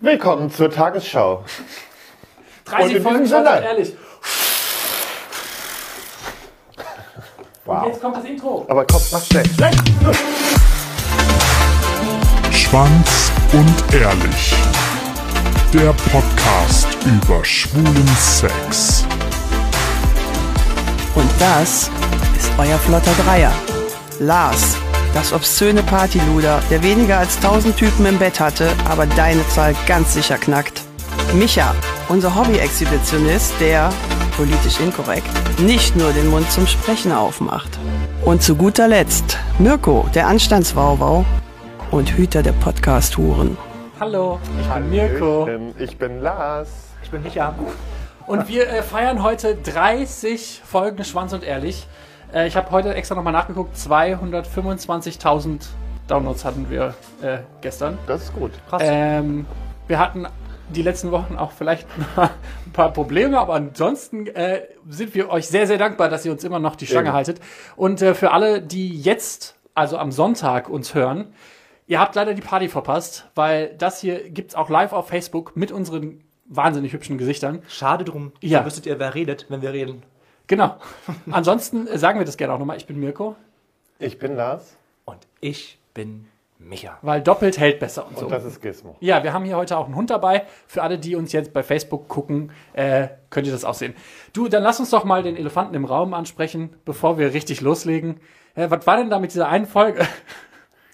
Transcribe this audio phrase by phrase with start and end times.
[0.00, 1.42] Willkommen zur Tagesschau.
[2.66, 3.96] 30 Und in Folgen schon ehrlich.
[7.64, 7.86] Wow.
[7.86, 8.66] Jetzt kommt das Intro.
[8.68, 9.44] Aber Kopf macht schnell.
[12.52, 14.54] Schwanz und ehrlich.
[15.72, 19.06] Der Podcast über schwulen Sex.
[21.14, 21.90] Und das
[22.36, 23.52] ist euer flotter Dreier.
[24.20, 24.76] Lars,
[25.16, 30.12] das obszöne Partyluder, der weniger als 1000 Typen im Bett hatte, aber deine Zahl ganz
[30.12, 30.82] sicher knackt.
[31.32, 31.74] Micha,
[32.10, 33.88] unser Hobby-Exhibitionist, der,
[34.36, 35.26] politisch inkorrekt,
[35.58, 37.78] nicht nur den Mund zum Sprechen aufmacht.
[38.26, 41.24] Und zu guter Letzt Mirko, der Anstandswauwau
[41.90, 43.56] und Hüter der Podcast-Huren.
[43.98, 45.48] Hallo, ich bin Mirko.
[45.78, 46.68] Ich bin Lars.
[47.02, 47.54] Ich bin Micha.
[48.26, 51.86] Und wir äh, feiern heute 30 Folgen Schwanz und Ehrlich.
[52.32, 53.76] Äh, ich habe heute extra nochmal nachgeguckt.
[53.76, 55.66] 225.000
[56.08, 57.98] Downloads hatten wir äh, gestern.
[58.06, 58.52] Das ist gut.
[58.80, 59.46] Ähm,
[59.86, 60.26] wir hatten
[60.68, 65.66] die letzten Wochen auch vielleicht ein paar Probleme, aber ansonsten äh, sind wir euch sehr,
[65.66, 67.16] sehr dankbar, dass ihr uns immer noch die Stange Eben.
[67.16, 67.40] haltet.
[67.76, 71.32] Und äh, für alle, die jetzt, also am Sonntag, uns hören,
[71.86, 75.70] ihr habt leider die Party verpasst, weil das hier gibt's auch live auf Facebook mit
[75.72, 77.62] unseren wahnsinnig hübschen Gesichtern.
[77.68, 78.32] Schade drum.
[78.40, 78.58] Ja.
[78.58, 80.02] Dann wüsstet ihr, wer redet, wenn wir reden.
[80.46, 80.76] Genau.
[81.30, 82.76] Ansonsten äh, sagen wir das gerne auch nochmal.
[82.76, 83.36] Ich bin Mirko,
[83.98, 84.76] Ich bin Lars.
[85.04, 86.26] Und ich bin
[86.58, 86.98] Micha.
[87.02, 88.26] weil doppelt hält besser und so.
[88.26, 88.96] Und das ist Gizmo.
[89.00, 90.46] Ja, wir haben hier heute auch einen Hund dabei.
[90.66, 93.94] Für alle, die uns jetzt bei Facebook gucken, äh, könnt ihr das auch sehen.
[94.32, 98.20] Du, dann lass uns doch mal den Elefanten im Raum ansprechen, bevor wir richtig loslegen.
[98.54, 100.06] Äh, was war denn da mit dieser einen Folge?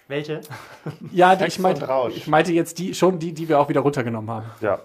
[0.07, 0.41] Welche?
[1.11, 4.29] ja, die, ich, meinte, ich meinte jetzt die, schon die, die wir auch wieder runtergenommen
[4.29, 4.45] haben.
[4.59, 4.79] Ja.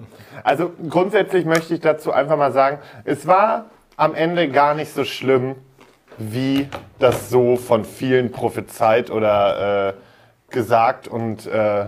[0.44, 3.66] Also grundsätzlich möchte ich dazu einfach mal sagen, es war
[3.98, 5.56] am Ende gar nicht so schlimm,
[6.16, 6.68] wie
[6.98, 9.94] das so von vielen prophezeit oder äh,
[10.50, 11.86] gesagt und äh,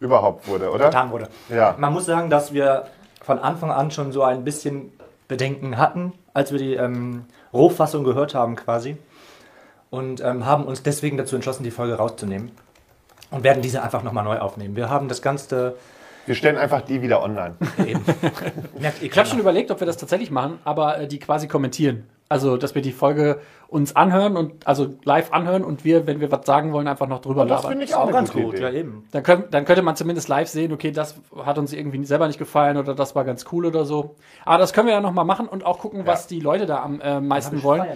[0.00, 0.86] überhaupt wurde, oder?
[0.86, 1.28] Getan wurde.
[1.48, 1.74] Ja.
[1.78, 2.86] Man muss sagen, dass wir
[3.22, 4.92] von Anfang an schon so ein bisschen
[5.28, 8.96] Bedenken hatten, als wir die ähm, Rohfassung gehört haben quasi.
[9.88, 12.50] Und ähm, haben uns deswegen dazu entschlossen, die Folge rauszunehmen.
[13.30, 14.76] Und werden diese einfach nochmal neu aufnehmen.
[14.76, 15.76] Wir haben das Ganze
[16.26, 17.54] Wir stellen einfach die wieder online.
[17.86, 18.04] eben.
[19.00, 22.04] Ich habe schon überlegt, ob wir das tatsächlich machen, aber äh, die quasi kommentieren.
[22.28, 26.30] Also, dass wir die Folge uns anhören und also live anhören und wir, wenn wir
[26.30, 27.70] was sagen wollen, einfach noch drüber Das labern.
[27.70, 28.62] finde ich auch ganz gut, Idee.
[28.62, 29.06] ja eben.
[29.10, 32.38] Dann, können, dann könnte man zumindest live sehen, okay, das hat uns irgendwie selber nicht
[32.38, 34.14] gefallen oder das war ganz cool oder so.
[34.44, 37.00] Aber das können wir ja nochmal machen und auch gucken, was die Leute da am
[37.00, 37.86] äh, meisten wollen.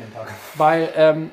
[0.57, 1.31] Weil ähm,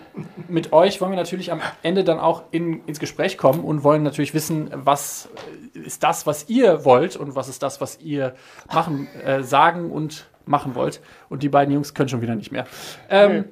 [0.48, 4.04] mit euch wollen wir natürlich am Ende dann auch in, ins Gespräch kommen und wollen
[4.04, 5.30] natürlich wissen, was
[5.74, 8.36] ist das, was ihr wollt und was ist das, was ihr
[8.72, 11.02] machen, äh, sagen und machen wollt.
[11.30, 12.66] Und die beiden Jungs können schon wieder nicht mehr.
[13.10, 13.46] Ähm,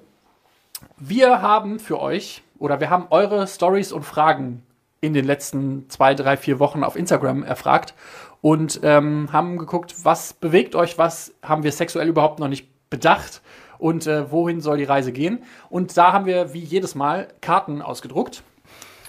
[0.98, 4.64] Wir haben für euch oder wir haben eure Stories und Fragen
[5.02, 7.94] in den letzten zwei, drei, vier Wochen auf Instagram erfragt
[8.42, 13.42] und ähm, haben geguckt, was bewegt euch, was haben wir sexuell überhaupt noch nicht bedacht
[13.78, 15.44] und äh, wohin soll die Reise gehen.
[15.70, 18.44] Und da haben wir wie jedes Mal Karten ausgedruckt.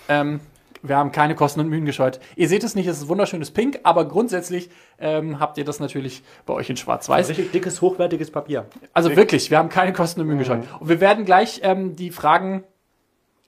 [0.08, 0.40] Ähm,
[0.88, 2.20] wir haben keine Kosten und Mühen gescheut.
[2.36, 6.22] Ihr seht es nicht, es ist wunderschönes Pink, aber grundsätzlich ähm, habt ihr das natürlich
[6.44, 7.28] bei euch in Schwarz-Weiß.
[7.28, 8.66] Richtig dickes, hochwertiges Papier.
[8.92, 10.64] Also wirklich, wir haben keine Kosten und Mühen gescheut.
[10.80, 12.64] Und wir werden gleich ähm, die Fragen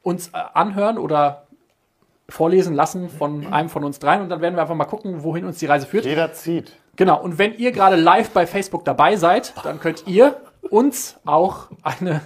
[0.02, 1.46] uns äh, anhören oder
[2.28, 5.44] vorlesen lassen von einem von uns dreien und dann werden wir einfach mal gucken, wohin
[5.44, 6.04] uns die Reise führt.
[6.04, 6.76] Jeder zieht.
[6.96, 10.36] Genau, und wenn ihr gerade live bei Facebook dabei seid, dann könnt ihr
[10.68, 12.20] uns auch eine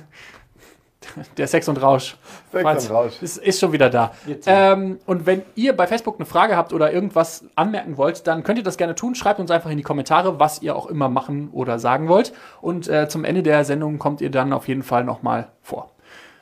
[1.36, 2.16] der Sex und Rausch.
[2.50, 3.22] Sex Falls- und Rausch.
[3.22, 4.12] Ist, ist schon wieder da.
[4.46, 8.58] Ähm, und wenn ihr bei Facebook eine Frage habt oder irgendwas anmerken wollt, dann könnt
[8.58, 9.14] ihr das gerne tun.
[9.14, 12.32] Schreibt uns einfach in die Kommentare, was ihr auch immer machen oder sagen wollt.
[12.60, 15.90] Und äh, zum Ende der Sendung kommt ihr dann auf jeden Fall nochmal vor.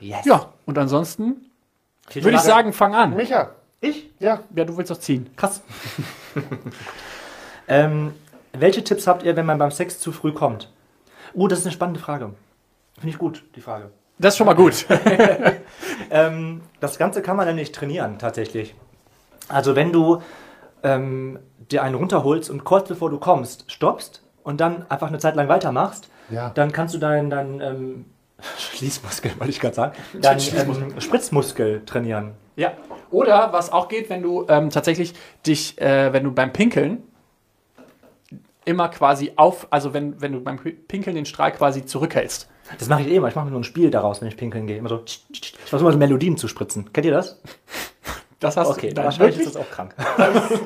[0.00, 0.24] Yes.
[0.24, 1.50] Ja, und ansonsten
[2.14, 3.14] würde ich sagen, fang an.
[3.14, 3.50] Micha.
[3.80, 4.10] Ich?
[4.18, 4.40] Ja.
[4.54, 5.30] Ja, du willst doch ziehen.
[5.36, 5.62] Krass.
[7.68, 8.12] ähm,
[8.52, 10.70] welche Tipps habt ihr, wenn man beim Sex zu früh kommt?
[11.34, 12.34] Oh, das ist eine spannende Frage.
[12.94, 13.90] Finde ich gut, die Frage.
[14.20, 14.86] Das ist schon mal gut.
[16.12, 18.74] Ähm, das Ganze kann man nämlich trainieren, tatsächlich.
[19.48, 20.20] Also, wenn du
[20.82, 21.38] ähm,
[21.70, 25.48] dir einen runterholst und kurz bevor du kommst, stoppst und dann einfach eine Zeit lang
[25.48, 26.50] weitermachst, Ja.
[26.50, 28.04] dann kannst du deinen dein, ähm,
[28.58, 32.32] Schließmuskel, wollte ich gerade sagen, deinen ähm, Spritzmuskel trainieren.
[32.56, 32.72] Ja.
[33.12, 35.14] Oder was auch geht, wenn du ähm, tatsächlich
[35.46, 37.04] dich, äh, wenn du beim Pinkeln
[38.64, 42.48] immer quasi auf, also wenn, wenn du beim Pinkeln den Strahl quasi zurückhältst.
[42.78, 43.28] Das mache ich eh immer.
[43.28, 44.76] Ich mache mir nur ein Spiel daraus, wenn ich pinkeln gehe.
[44.78, 45.02] Immer so.
[45.04, 45.24] Ich
[45.64, 46.92] versuche mal so Melodien zu spritzen.
[46.92, 47.40] Kennt ihr das?
[48.38, 48.94] Das hast Okay, du.
[48.94, 49.94] Nein, wahrscheinlich ist das auch krank.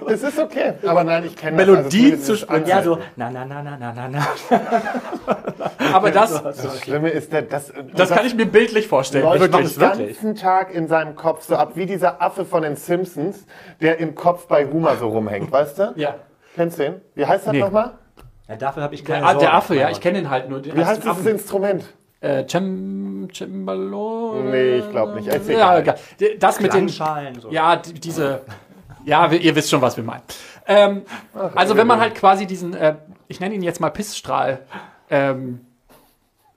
[0.09, 0.75] Es ist okay.
[0.87, 2.21] Aber nein, ich kenne Melodie das.
[2.21, 2.67] Also zu sprechen.
[2.69, 2.99] Ja, so.
[3.17, 4.27] Na, na, na, na, na, na, na.
[5.93, 9.25] Aber das, Das Schlimme ist, der, das, das kann ich mir bildlich vorstellen.
[9.25, 9.75] läuft Wirklich.
[9.75, 13.45] den ganzen Tag in seinem Kopf so ab, wie dieser Affe von den Simpsons,
[13.81, 15.93] der im Kopf bei Homer so rumhängt, weißt du?
[15.97, 16.15] Ja.
[16.55, 16.95] Kennst du den?
[17.17, 17.59] Wie heißt das Nee.
[17.61, 17.99] nochmal?
[18.49, 19.39] Ja, dafür habe ich Der, keine Sorge.
[19.41, 20.61] der Affe, ja, ich kenne den halt nur.
[20.61, 21.29] Den Wie heißt dieses Affen.
[21.29, 21.85] Instrument?
[22.21, 24.43] Äh, Cem, Cembalo?
[24.45, 25.29] Nee, ich glaub nicht.
[25.29, 25.97] Erzähl Ja, egal.
[26.39, 26.87] Das mit den.
[26.87, 27.51] Klangschalen, so.
[27.51, 28.41] Ja, die, diese.
[29.05, 30.23] Ja, ihr wisst schon, was wir meinen.
[30.67, 31.03] Ähm,
[31.55, 32.95] also, wenn man halt quasi diesen, äh,
[33.29, 34.61] ich nenne ihn jetzt mal Pissstrahl,
[35.11, 35.61] ähm,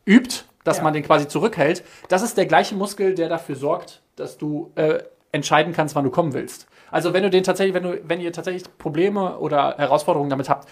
[0.06, 0.84] übt, dass Ja.
[0.84, 5.00] man den quasi zurückhält, das ist der gleiche Muskel, der dafür sorgt, dass du äh,
[5.34, 6.68] entscheiden kannst, wann du kommen willst.
[6.90, 10.70] Also wenn du den tatsächlich, wenn du, wenn ihr tatsächlich Probleme oder Herausforderungen damit habt,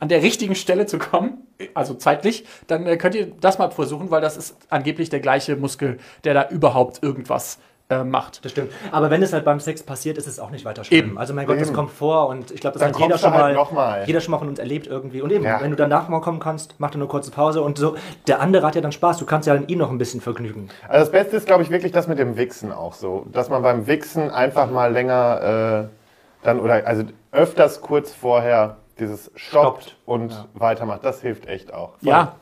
[0.00, 4.10] an der richtigen Stelle zu kommen, also zeitlich, dann äh, könnt ihr das mal versuchen,
[4.10, 7.58] weil das ist angeblich der gleiche Muskel, der da überhaupt irgendwas
[7.90, 8.44] äh, macht.
[8.44, 8.70] Das stimmt.
[8.92, 10.98] Aber wenn es halt beim Sex passiert, ist es auch nicht weiter schlimm.
[11.06, 11.18] Eben.
[11.18, 11.76] Also mein Gott, das Eben.
[11.76, 14.04] kommt vor und ich glaube, das Dann hat jeder schon halt mal, noch mal.
[14.06, 15.22] jeder schon mal von uns erlebt irgendwie.
[15.22, 15.60] Und eben, Ja.
[15.62, 17.96] wenn du danach mal kommen kannst, mach dir eine kurze Pause und so.
[18.26, 19.16] Der andere hat ja dann Spaß.
[19.16, 20.68] Du kannst ja an ihn noch ein bisschen vergnügen.
[20.86, 23.24] Also das Beste ist, glaube ich, wirklich das mit dem Wichsen auch so.
[23.32, 29.30] Dass man beim Wichsen einfach mal länger äh, dann oder also öfters kurz vorher dieses
[29.34, 29.96] stoppt, Stoppt.
[30.06, 31.04] und weitermacht.
[31.04, 31.90] Das hilft echt auch.
[31.98, 32.08] Voll.
[32.08, 32.34] Ja.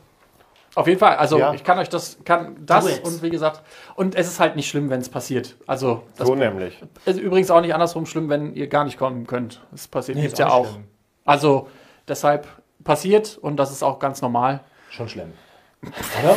[0.75, 1.15] Auf jeden Fall.
[1.15, 1.53] Also Ja.
[1.53, 3.63] ich kann euch das, kann das und wie gesagt,
[3.95, 5.55] und es ist halt nicht schlimm, wenn es passiert.
[5.65, 6.79] Also das So nämlich.
[7.05, 9.61] ist übrigens auch nicht andersrum schlimm, wenn ihr gar nicht kommen könnt.
[9.71, 10.83] Das passiert Nee, gibt's ist ja auch schlimm.
[11.25, 11.67] Also
[12.07, 12.47] deshalb
[12.83, 14.59] passiert und das ist auch ganz normal.
[14.91, 15.33] Schon schlimm.
[15.81, 16.35] Oder?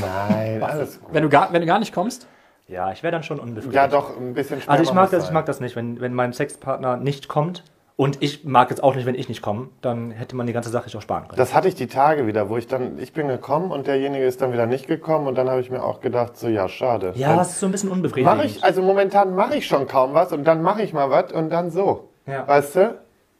[0.00, 1.12] Nein, alles gut.
[1.14, 2.26] Wenn du gar, wenn du gar nicht kommst,
[2.68, 3.74] Ja, ich wäre dann schon unbefriedigt.
[3.76, 5.34] Ja, doch, ein bisschen Also ich mag das, ich sein.
[5.34, 7.62] mag das nicht, wenn, wenn mein Sexpartner nicht kommt.
[7.98, 9.68] Und ich mag es auch nicht, wenn ich nicht komme.
[9.80, 11.38] Dann hätte man die ganze Sache sich auch sparen können.
[11.38, 14.42] Das hatte ich die Tage wieder, wo ich dann, ich bin gekommen und derjenige ist
[14.42, 17.14] dann wieder nicht gekommen und dann habe ich mir auch gedacht, so ja, schade.
[17.16, 18.36] ja, es ist so ein bisschen unbefriedigend.
[18.36, 21.32] Mache ich, also momentan mache ich schon kaum was und dann mache ich mal was
[21.32, 22.10] und dann so.
[22.26, 22.46] Ja.
[22.46, 22.98] Weißt du?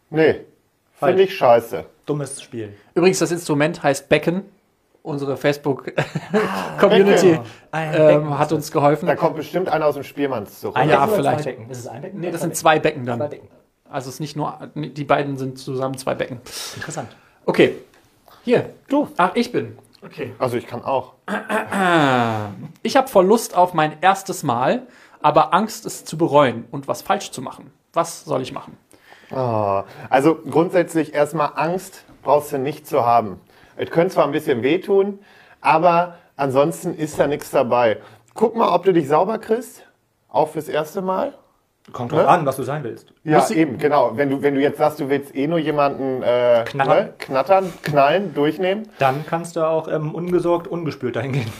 [0.08, 0.41] Nee.
[0.94, 1.85] Finde ich scheiße.
[2.06, 2.73] Dummes Spiel.
[2.94, 4.43] übrigens das Instrument heißt Becken.
[5.03, 7.38] Unsere Facebook-Community.
[7.70, 9.06] Ein Becken ähm, hat uns geholfen.
[9.06, 10.76] Da kommt bestimmt einer aus dem Spielmannszug.
[10.76, 11.47] Ein Ja, vielleicht.
[11.47, 12.20] Ist es ein Becken?
[12.20, 13.19] Nee, das sind zwei Becken dann.
[13.19, 13.49] Zwei Becken.
[13.90, 16.40] Also es ist nicht nur, die beiden sind zusammen zwei Becken.
[16.74, 17.08] Interessant.
[17.44, 17.76] Okay.
[18.44, 18.70] Hier.
[18.88, 19.08] Du.
[19.16, 19.78] Ach, ich bin.
[20.04, 20.34] Okay.
[20.38, 21.14] Also ich kann auch.
[22.82, 24.86] Ich habe voll Lust auf mein erstes Mal,
[25.20, 27.72] aber Angst, es zu bereuen und was falsch zu machen.
[27.92, 28.76] Was soll ich machen?
[29.32, 33.40] Ah, Also grundsätzlich erstmal Angst brauchst du nicht zu haben.
[33.76, 35.18] Es könnte zwar ein bisschen wehtun,
[35.60, 38.00] aber ansonsten ist da nichts dabei.
[38.34, 39.82] Guck mal, ob du dich sauber kriegst.
[40.28, 41.34] Auch fürs erste Mal.
[41.92, 43.12] Kommt drauf an, was du sein willst.
[43.22, 44.16] Ja, Muss ich- eben, genau.
[44.16, 47.04] Wenn du, wenn du jetzt sagst, du willst eh nur jemanden äh, Knattern.
[47.06, 48.88] Ne, knattern, knallen, durchnehmen.
[48.98, 51.52] Dann kannst du auch ähm, ungesorgt, ungespült dahin gehen.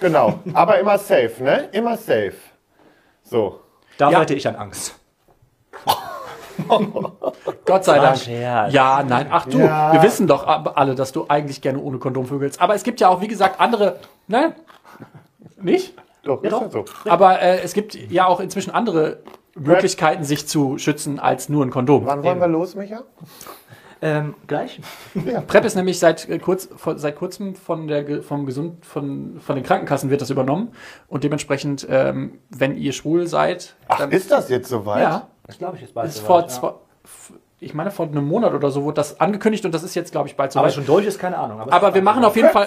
[0.00, 0.38] Genau.
[0.54, 1.68] Aber immer safe, ne?
[1.72, 2.32] Immer safe.
[3.24, 3.60] So.
[3.98, 4.20] Da Ja.
[4.20, 4.98] hätte ich an Angst.
[7.66, 8.16] Gott sei Dank.
[8.18, 8.72] Scherz.
[8.72, 9.26] Ja, nein.
[9.30, 9.92] Ach du, Ja.
[9.92, 12.60] wir wissen doch alle, dass du eigentlich gerne ohne Kondom vögelst.
[12.60, 13.98] Aber es gibt ja auch, wie gesagt, andere.
[14.28, 14.54] Nein?
[15.60, 15.94] Nicht?
[16.22, 16.62] Doch, ist doch.
[16.62, 16.84] ja so.
[17.08, 19.18] Aber äh, es gibt ja auch inzwischen andere
[19.56, 22.06] Möglichkeiten, sich zu schützen, als nur ein Kondom.
[22.06, 23.02] Wann wollen wir los, Micha?
[24.02, 24.80] Ähm, gleich?
[25.46, 29.64] PrEP ist nämlich seit, äh, kurz, seit kurzem von, der, vom Gesund, von, von den
[29.64, 30.72] Krankenkassen wird das übernommen.
[31.08, 35.02] Und dementsprechend, ähm, wenn ihr schwul seid, Ach, dann ist das jetzt soweit?
[35.02, 36.08] ja, Das glaube ich jetzt bald.
[36.08, 36.48] ist soweit, vor, ja.
[36.48, 36.68] zwei,
[37.04, 40.12] f- ich meine, vor einem Monat oder so wurde das angekündigt und das ist jetzt,
[40.12, 40.74] glaube ich, bald Aber soweit.
[40.74, 41.60] schon durch ist keine Ahnung.
[41.70, 42.66] Aber wir machen auf jeden Fall,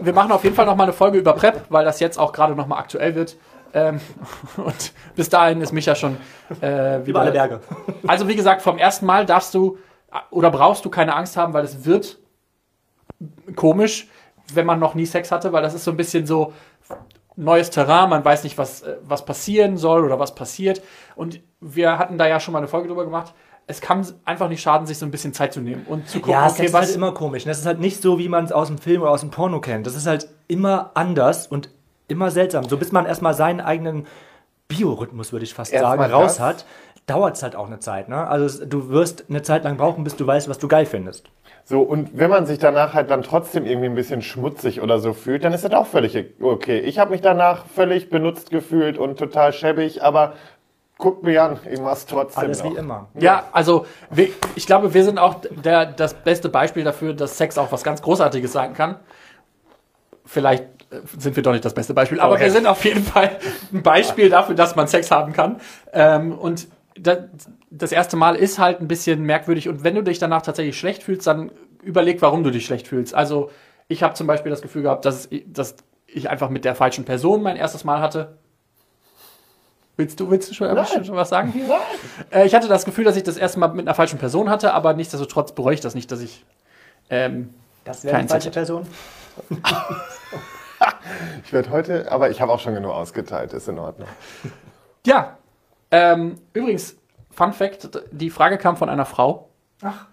[0.00, 2.32] wir machen auf jeden Fall noch mal eine Folge über PrEP, weil das jetzt auch
[2.32, 3.36] gerade noch mal aktuell wird.
[3.74, 4.00] Ähm,
[4.56, 6.16] und bis dahin ist Micha schon
[6.62, 7.60] äh, Über alle Berge.
[8.06, 9.78] Also wie gesagt, vom ersten Mal darfst du
[10.30, 12.18] oder brauchst du keine Angst haben, weil es wird
[13.56, 14.08] komisch,
[14.54, 16.52] wenn man noch nie Sex hatte, weil das ist so ein bisschen so
[17.36, 20.82] neues Terrain, man weiß nicht, was, äh, was passieren soll oder was passiert.
[21.14, 23.34] Und wir hatten da ja schon mal eine Folge drüber gemacht.
[23.66, 26.32] Es kann einfach nicht schaden, sich so ein bisschen Zeit zu nehmen und zu gucken,
[26.32, 26.86] Ja, okay, Sex ist was.
[26.86, 27.44] halt immer komisch.
[27.44, 29.60] Das ist halt nicht so, wie man es aus dem Film oder aus dem Porno
[29.60, 29.86] kennt.
[29.86, 31.70] Das ist halt immer anders und
[32.08, 32.64] immer seltsam.
[32.68, 34.06] So bis man erstmal seinen eigenen
[34.68, 36.40] Biorhythmus, würde ich fast Erstmal sagen, raus das.
[36.40, 36.66] hat,
[37.06, 38.08] dauert es halt auch eine Zeit.
[38.08, 38.26] Ne?
[38.26, 41.26] Also du wirst eine Zeit lang brauchen, bis du weißt, was du geil findest.
[41.64, 45.12] So, und wenn man sich danach halt dann trotzdem irgendwie ein bisschen schmutzig oder so
[45.12, 46.80] fühlt, dann ist das auch völlig okay.
[46.80, 50.34] Ich habe mich danach völlig benutzt gefühlt und total schäbig, aber
[50.96, 52.72] guck mir an, ich mach's trotzdem Alles noch.
[52.72, 53.08] wie immer.
[53.18, 57.56] Ja, also wir, ich glaube, wir sind auch der, das beste Beispiel dafür, dass Sex
[57.58, 58.96] auch was ganz Großartiges sein kann.
[60.24, 60.64] Vielleicht
[61.18, 62.44] sind wir doch nicht das beste Beispiel, aber Okay.
[62.44, 63.38] wir sind auf jeden Fall
[63.72, 65.60] ein Beispiel dafür, dass man Sex haben kann.
[65.92, 66.68] Ähm, und
[66.98, 67.16] da,
[67.70, 69.68] das erste Mal ist halt ein bisschen merkwürdig.
[69.68, 71.50] Und wenn du dich danach tatsächlich schlecht fühlst, dann
[71.82, 73.14] überleg, warum du dich schlecht fühlst.
[73.14, 73.50] Also
[73.86, 75.76] ich habe zum Beispiel das Gefühl gehabt, dass, ich- dass
[76.06, 78.38] ich einfach mit der falschen Person mein erstes Mal hatte.
[79.96, 80.68] Willst du, willst du schon,
[81.04, 81.68] schon was sagen hier?
[82.30, 84.72] Äh, ich hatte das Gefühl, dass ich das erste Mal mit einer falschen Person hatte,
[84.72, 86.44] aber nichtsdestotrotz bereue ich das nicht, dass ich.
[87.10, 87.52] Ähm,
[87.84, 88.50] Das wäre die falsche.
[88.50, 88.86] Person.
[91.44, 94.08] Ich werde heute, aber ich habe auch schon genug ausgeteilt, ist in Ordnung.
[95.06, 95.38] ja.
[95.90, 96.96] Ähm, übrigens,
[97.30, 99.48] Fun Fact: Die Frage kam von einer Frau.
[99.82, 100.06] Ach.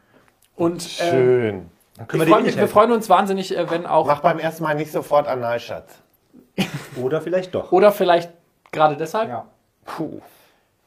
[0.56, 1.70] Und äh, Schön.
[1.98, 4.08] Dann können wir freu dir mich, wir freuen uns wahnsinnig, äh, wenn auch.
[4.08, 5.92] Mach beim ersten Mal nicht sofort Analschatz.
[6.96, 7.72] Oder vielleicht doch.
[7.72, 8.32] Oder vielleicht
[8.72, 9.30] gerade deshalb.
[9.30, 9.46] Ja.
[9.86, 10.22] Puh.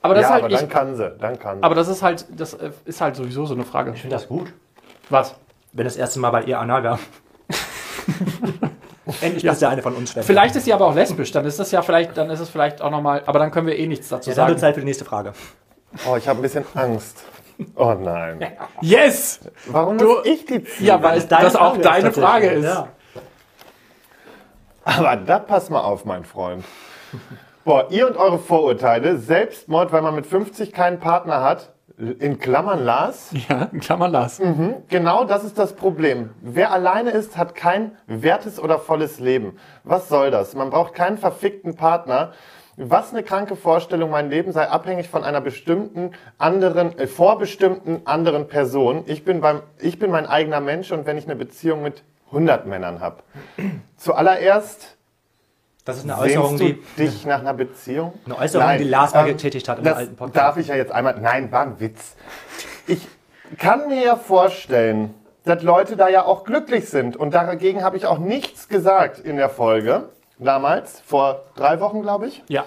[0.01, 1.11] Aber das ja, ist halt aber dann ich, kann sie.
[1.19, 1.63] Dann kann sie.
[1.65, 3.93] aber das ist halt, das äh, ist halt sowieso so eine Frage.
[3.93, 4.53] Ich finde das gut,
[5.11, 5.35] Was?
[5.73, 6.99] wenn das erste Mal bei ihr anal wäre.
[9.23, 9.53] Endlich Ja.
[9.53, 10.27] ist der eine von uns Schwester.
[10.27, 12.81] Vielleicht ist sie aber auch lesbisch, dann ist das ja vielleicht, dann ist es vielleicht
[12.83, 14.69] auch nochmal, aber dann können wir eh nichts dazu Ja, dann wird sagen.
[14.71, 15.33] Zeit für die nächste Frage.
[16.11, 17.25] oh, ich habe ein bisschen Angst.
[17.75, 18.53] Oh nein.
[18.81, 19.41] Yes!
[19.67, 20.87] Warum Du- muss ich die ziehen?
[20.87, 22.13] Ja, weil das auch Frage deine.
[22.13, 22.65] Frage ist.
[22.65, 22.89] Ja.
[24.85, 26.65] Aber da pass mal auf, mein Freund.
[27.65, 32.85] Boah, ihr und eure Vorurteile, Selbstmord, weil man mit 50 keinen Partner hat, in Klammern
[32.85, 34.41] Lars, Ja, in Klammern Lars.
[34.89, 36.31] genau das ist das Problem.
[36.41, 39.57] Wer alleine ist, hat kein wertes oder volles Leben.
[39.85, 40.55] Was soll das?
[40.55, 42.33] Man braucht keinen verfickten Partner.
[42.81, 48.47] Was eine kranke Vorstellung, mein Leben sei abhängig von einer bestimmten anderen, äh, vorbestimmten anderen
[48.47, 49.03] Person.
[49.07, 52.67] Ich bin beim, ich bin mein eigener Mensch und wenn ich eine Beziehung mit 100
[52.67, 53.17] Männern habe.
[53.97, 54.98] Zuallererst
[55.89, 57.07] Das ist eine Äußerung, Sehnst du die.
[57.07, 58.13] dich nach einer Beziehung?
[58.27, 60.37] Eine Äußerung, die Lars mal getätigt hat im alten Podcast.
[60.37, 61.19] Darf ich ja jetzt einmal.
[61.19, 62.15] Nein, war ein Witz.
[62.87, 63.09] Ich
[63.57, 65.15] kann mir ja vorstellen,
[65.47, 67.17] dass Leute da ja auch glücklich sind.
[67.17, 70.11] Und dagegen habe ich auch nichts gesagt in der Folge.
[70.39, 72.45] Damals, vor drei Wochen, glaube ich.
[72.49, 72.67] Ja.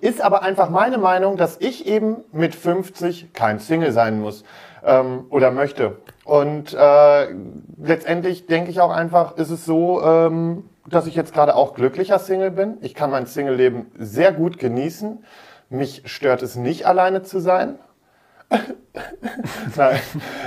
[0.00, 4.42] Ist aber einfach meine Meinung, dass ich eben mit 50 kein Single sein muss
[4.84, 5.98] ähm, oder möchte.
[6.24, 7.28] Und äh,
[7.80, 12.18] letztendlich denke ich auch einfach, ist es so, ähm, dass ich jetzt gerade auch glücklicher
[12.18, 12.76] Single bin.
[12.80, 15.24] Ich kann mein Single-Leben sehr gut genießen.
[15.70, 17.78] Mich stört es nicht, alleine zu sein.
[19.76, 20.00] Nein.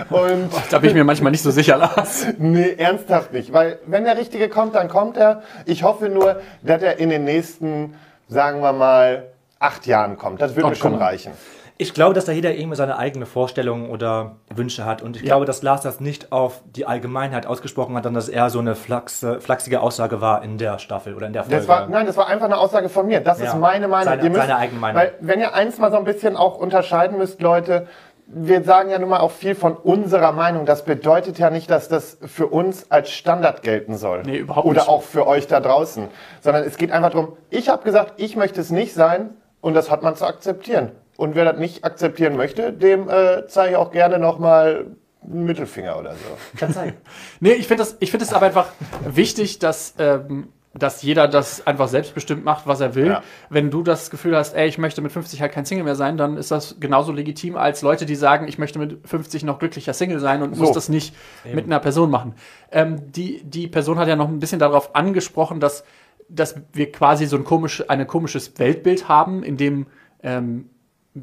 [0.09, 2.27] Und Da bin ich mir manchmal nicht so sicher, Lars.
[2.37, 3.51] Nee, ernsthaft nicht.
[3.51, 5.41] Weil wenn der Richtige kommt, dann kommt er.
[5.65, 7.95] Ich hoffe nur, dass er in den nächsten,
[8.27, 9.27] sagen wir mal,
[9.59, 10.41] acht Jahren kommt.
[10.41, 11.01] Das würde Ach, mir schon komm.
[11.01, 11.33] reichen.
[11.79, 15.03] Ich glaube, dass da jeder irgendwie seine eigene Vorstellung oder Wünsche hat.
[15.03, 18.49] Und ich glaube, dass Lars das nicht auf die Allgemeinheit ausgesprochen hat, sondern dass er
[18.49, 21.57] so eine flachse, flachsige Aussage war in der Staffel oder in der Folge.
[21.57, 23.19] Das war, nein, das war einfach eine Aussage von mir.
[23.19, 23.45] Das Ja.
[23.47, 24.05] ist meine Meinung.
[24.19, 25.01] Seine- seine eigene Meinung.
[25.01, 27.85] Weil, wenn ihr eins mal so ein bisschen auch unterscheiden müsst, Leute,
[28.25, 30.65] wir sagen ja nun mal auch viel von unserer Meinung.
[30.65, 34.23] Das bedeutet ja nicht, dass das für uns als Standard gelten soll.
[34.25, 34.89] Nee, überhaupt Oder nicht.
[34.89, 36.07] auch für euch da draußen.
[36.41, 39.29] Sondern es geht einfach darum, ich habe gesagt, ich möchte es nicht sein
[39.61, 40.91] und das hat man zu akzeptieren.
[41.17, 44.85] Und wer das nicht akzeptieren möchte, dem äh, zeige ich auch gerne nochmal
[45.23, 46.57] einen Mittelfinger oder so.
[46.57, 46.93] Kann sein.
[47.39, 48.69] Nee, ich finde das, ich finde es aber einfach
[49.03, 53.07] wichtig, dass, ähm, dass jeder das einfach selbstbestimmt macht, was er will.
[53.07, 53.23] Ja.
[53.49, 56.17] Wenn du das Gefühl hast, ey, ich möchte mit 50 halt kein Single mehr sein,
[56.17, 59.93] dann ist das genauso legitim als Leute, die sagen, ich möchte mit 50 noch glücklicher
[59.93, 61.15] Single sein und muss das nicht
[61.51, 62.35] mit einer Person machen.
[62.71, 65.83] Ähm, die, die Person hat ja noch ein bisschen darauf angesprochen, dass,
[66.29, 69.87] dass wir quasi so ein komisch, ein komisches Weltbild haben, in dem
[70.21, 70.69] ähm,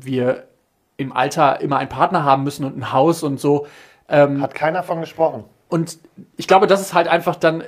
[0.03, 0.45] wir
[0.97, 3.67] im Alter immer einen Partner haben müssen und ein Haus und so.
[4.09, 5.45] Hat keiner von gesprochen.
[5.69, 5.99] Und
[6.37, 7.65] ich glaube, das ist halt einfach dann,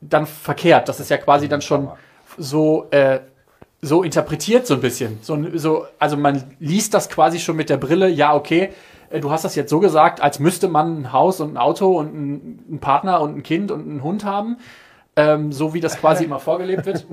[0.00, 0.88] dann verkehrt.
[0.88, 1.88] Das ist ja quasi dann schon
[2.36, 3.20] so, äh,
[3.80, 5.18] so interpretiert so ein bisschen.
[5.22, 8.70] So, so, also man liest das quasi schon mit der Brille, ja, okay,
[9.10, 11.98] äh, du hast das jetzt so gesagt, als müsste man ein Haus und ein Auto
[11.98, 14.58] und ein, einen Partner und ein Kind und einen Hund haben.
[15.18, 17.06] Ähm, so wie das quasi immer vorgelebt wird.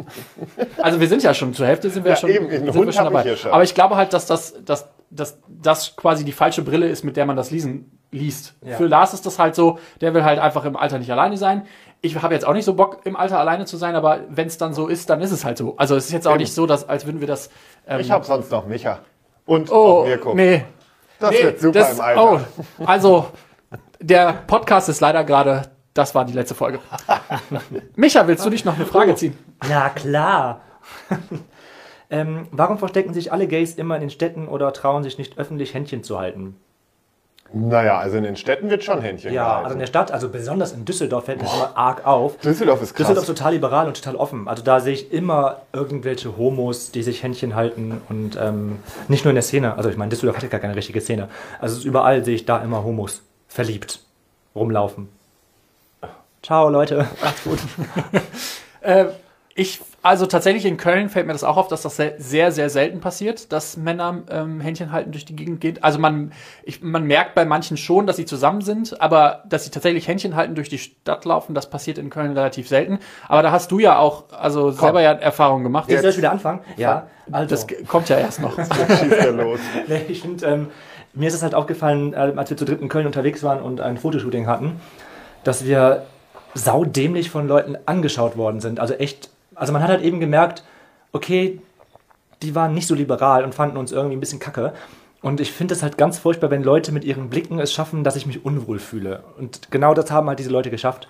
[0.81, 2.91] Also wir sind ja schon zur Hälfte sind wir Ja, schon, eben, sind Hund wir
[2.91, 3.23] schon ich dabei.
[3.23, 3.51] hier schon.
[3.51, 7.15] Aber ich glaube halt, dass das, dass, dass das quasi die falsche Brille ist, mit
[7.15, 8.55] der man das lesen, liest.
[8.61, 8.75] Ja.
[8.75, 11.65] Für Lars ist das halt so, der will halt einfach im Alter nicht alleine sein.
[12.01, 14.57] Ich habe jetzt auch nicht so Bock, im Alter alleine zu sein, aber wenn es
[14.57, 15.75] dann so ist, dann ist es halt so.
[15.77, 16.41] Also es ist jetzt auch Eben.
[16.41, 17.49] nicht so, dass, als würden wir das.
[17.87, 18.99] Ähm, Ich habe sonst noch Micha.
[19.45, 20.33] Und oh, auch Mirko.
[20.33, 20.65] nee.
[21.19, 22.21] das nee, wird super das, im Alter.
[22.21, 22.39] Oh,
[22.85, 23.27] also
[24.01, 25.71] der Podcast ist leider gerade.
[25.93, 26.79] Das war die letzte Folge.
[27.95, 29.37] Micha, willst du dich noch eine Frage ziehen?
[29.69, 30.61] Na klar.
[32.09, 35.73] ähm, warum verstecken sich alle Gays immer in den Städten oder trauen sich nicht öffentlich
[35.73, 36.55] Händchen zu halten?
[37.55, 39.63] Naja, also in den Städten wird schon Händchen Ja, gehalten.
[39.65, 42.37] also in der Stadt, also besonders in Düsseldorf fällt mir das immer arg auf.
[42.37, 43.05] Düsseldorf ist krass.
[43.05, 44.47] Düsseldorf ist total liberal und total offen.
[44.47, 49.29] Also da sehe ich immer irgendwelche Homos, die sich Händchen halten und ähm, nicht nur
[49.29, 49.77] in der Szene.
[49.77, 51.29] Also ich meine, Düsseldorf hat ja gar keine richtige Szene.
[51.61, 53.99] Also es ist überall sehe ich da immer Homos verliebt
[54.55, 55.09] rumlaufen.
[56.43, 57.07] Ciao, Leute.
[58.81, 59.05] Äh,
[59.55, 62.69] ich, also tatsächlich in Köln fällt mir das auch auf, dass das sehr, sehr, sehr
[62.69, 65.85] selten passiert, dass Männer ähm, Händchen halten durch die Gegend geht.
[65.85, 66.33] Also man,
[66.63, 70.35] ich, man merkt bei manchen schon, dass sie zusammen sind, aber dass sie tatsächlich Händchen
[70.35, 72.99] halten durch die Stadt laufen, das passiert in Köln relativ selten.
[73.29, 75.89] Aber da hast du ja auch, also selber ja Erfahrungen gemacht.
[75.89, 76.59] Jetzt soll ich wieder anfangen?
[76.75, 77.55] Ja, also.
[77.55, 78.57] Das kommt ja erst noch.
[79.87, 80.67] Nee, ich finde, ähm,
[81.13, 83.79] mir ist es halt aufgefallen, äh, als wir zu dritt in Köln unterwegs waren und
[83.79, 84.81] ein Fotoshooting hatten,
[85.45, 86.05] dass wir
[86.53, 88.79] saudämlich von Leuten angeschaut worden sind.
[88.79, 90.63] Also echt, also man hat halt eben gemerkt,
[91.11, 91.61] okay,
[92.41, 94.73] die waren nicht so liberal und fanden uns irgendwie ein bisschen kacke.
[95.21, 98.17] Und ich finde es halt ganz furchtbar, wenn Leute mit ihren Blicken es schaffen, dass
[98.17, 99.23] ich mich unwohl fühle.
[99.37, 101.07] Und genau das haben halt diese Leute geschafft.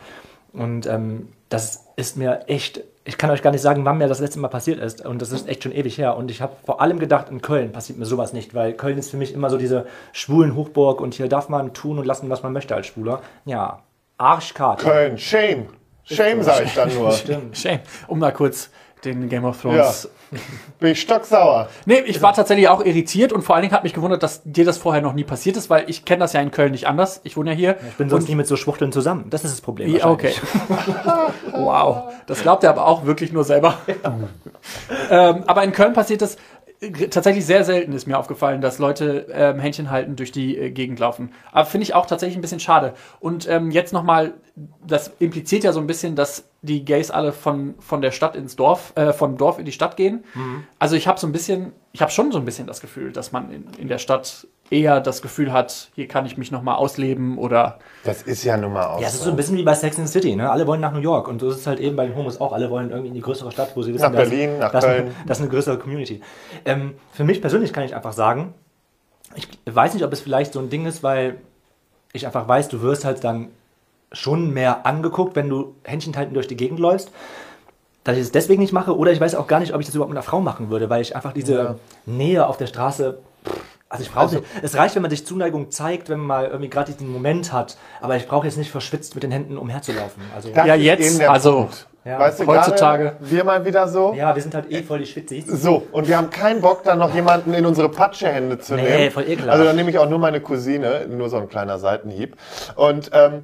[0.53, 4.19] Und ähm, das ist mir echt, ich kann euch gar nicht sagen, wann mir das
[4.19, 5.03] letzte Mal passiert ist.
[5.03, 6.15] Und das ist echt schon ewig her.
[6.15, 9.09] Und ich habe vor allem gedacht, in Köln passiert mir sowas nicht, weil Köln ist
[9.09, 12.43] für mich immer so diese schwulen Hochburg und hier darf man tun und lassen, was
[12.43, 13.21] man möchte als Schwuler.
[13.45, 13.81] Ja,
[14.17, 14.83] Arschkarte.
[14.85, 15.67] Köln, Shame.
[16.03, 17.11] Shame, sage ich dann nur.
[17.11, 17.57] Stimmt.
[17.57, 17.79] Shame.
[18.07, 18.69] Um mal kurz
[19.05, 20.09] den Game of Thrones.
[20.79, 21.69] Bin ich stocksauer.
[21.85, 24.65] Nee, ich war tatsächlich auch irritiert und vor allen Dingen hat mich gewundert, dass dir
[24.65, 27.21] das vorher noch nie passiert ist, weil ich kenne das ja in Köln nicht anders.
[27.23, 27.77] Ich wohne ja hier.
[27.87, 29.25] Ich bin sonst nie mit so Schwuchteln zusammen.
[29.29, 29.95] Das ist das Problem.
[29.95, 30.33] Ja, okay.
[31.51, 32.13] wow.
[32.25, 33.77] Das glaubt er aber auch wirklich nur selber.
[35.09, 36.37] ähm, aber in Köln passiert das
[37.09, 40.99] tatsächlich sehr selten, ist mir aufgefallen, dass Leute ähm, Händchen halten durch die äh, Gegend
[40.99, 41.31] laufen.
[41.51, 42.93] Aber finde ich auch tatsächlich ein bisschen schade.
[43.19, 44.33] Und ähm, jetzt nochmal,
[44.85, 48.55] das impliziert ja so ein bisschen, dass die Gays alle von, von der Stadt ins
[48.55, 50.23] Dorf, äh, vom Dorf in die Stadt gehen.
[50.79, 53.31] Also ich habe so ein bisschen, ich habe schon so ein bisschen das Gefühl, dass
[53.31, 57.37] man in, in der Stadt eher das Gefühl hat, hier kann ich mich nochmal ausleben
[57.37, 59.73] oder Das ist ja nun mal auch Ja, es ist so ein bisschen wie bei
[59.75, 60.51] Sex and the City, ne?
[60.51, 62.51] Alle wollen nach New York und so ist es halt eben bei den Homos auch.
[62.53, 64.83] Alle wollen irgendwie in die größere Stadt, wo sie wissen, Nach dass- Berlin, nach dass,
[64.83, 65.11] Köln.
[65.27, 66.21] Das ist eine größere Community.
[66.65, 68.53] Ähm, für mich persönlich kann ich einfach sagen,
[69.35, 71.35] ich weiß nicht, ob es vielleicht so ein Ding ist, weil
[72.11, 73.49] ich einfach weiß, du wirst halt dann
[74.11, 77.11] schon mehr angeguckt, wenn du Händchen halten durch die Gegend läufst.
[78.03, 79.95] Dass ich es deswegen nicht mache, oder ich weiß auch gar nicht, ob ich das
[79.95, 81.75] überhaupt mit einer Frau machen würde, weil ich einfach diese Ja.
[82.05, 83.17] Nähe auf der Straße.
[83.93, 84.47] Also ich brauche Also- nicht.
[84.63, 87.77] Es reicht, wenn man sich Zuneigung zeigt, wenn man mal irgendwie gerade diesen Moment hat.
[88.01, 90.23] Aber ich brauche jetzt nicht verschwitzt mit den Händen umherzulaufen.
[90.35, 91.87] Also Das Ja, ist jetzt, eben der also, Punkt.
[92.03, 94.13] ja, weißt du, heutzutage- wir mal wieder so.
[94.15, 95.45] ja, wir sind halt eh voll die Schwitzis.
[95.45, 99.11] So, und wir haben keinen Bock, dann noch jemanden in unsere Patschehände zu Nee, nehmen.
[99.11, 99.49] voll ekelhaft.
[99.51, 102.35] Also dann nehme ich auch nur meine Cousine, nur so ein kleiner Seitenhieb.
[102.75, 103.43] Und ähm,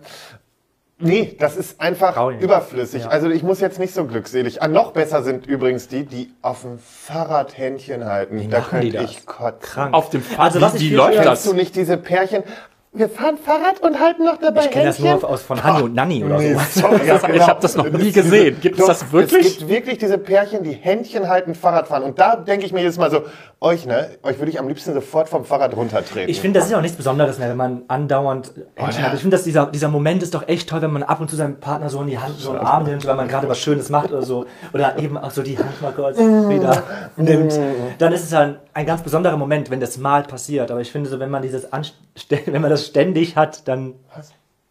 [1.00, 3.04] nee, das ist einfach überflüssig.
[3.04, 3.10] Ja.
[3.10, 4.62] Also ich muss jetzt nicht so glückselig.
[4.62, 8.50] Ah, noch besser sind übrigens die, die auf dem Fahrrad Händchen halten.
[8.50, 9.12] da machen die könnte das?
[9.12, 9.60] ich kotzen.
[9.62, 9.94] Krank.
[9.94, 10.46] auf dem Fahrrad.
[10.56, 11.52] Also was wie, ich wie läuft schöner- Kennst das?
[11.52, 12.44] du nicht diese Pärchen?
[12.92, 15.94] Wir fahren Fahrrad und halten noch dabei Ich kenne das nur aus, von Hanni und
[15.94, 16.82] Nanni oder Nee, so.
[16.82, 18.60] sorry, ja, Ich hab das noch nie gesehen.
[18.62, 19.46] Gibt es das wirklich?
[19.46, 22.02] Es gibt wirklich diese Pärchen, die Händchen halten, Fahrrad fahren.
[22.02, 23.22] Und da denke ich mir jedes Mal so,
[23.62, 26.30] euch, ne, euch würde ich am liebsten sofort vom Fahrrad runtertreten.
[26.30, 29.14] Ich finde, das ist ja auch nichts Besonderes mehr, wenn man andauernd Händchen hat.
[29.14, 31.36] Ich finde, dass dieser, dieser Moment ist doch echt toll, wenn man ab und zu
[31.36, 33.90] seinem Partner so in die Hand, so einen Arm nimmt, weil man gerade was Schönes
[33.90, 34.46] macht oder so.
[34.74, 36.84] Oder eben auch so die Hand mal kurz wieder
[37.18, 37.60] nimmt.
[37.98, 40.72] Dann ist es ein, ein ganz besonderer Moment, wenn das mal passiert.
[40.72, 41.96] Aber ich finde so, wenn man dieses Anst
[42.46, 43.96] wenn man das ständig hat, dann.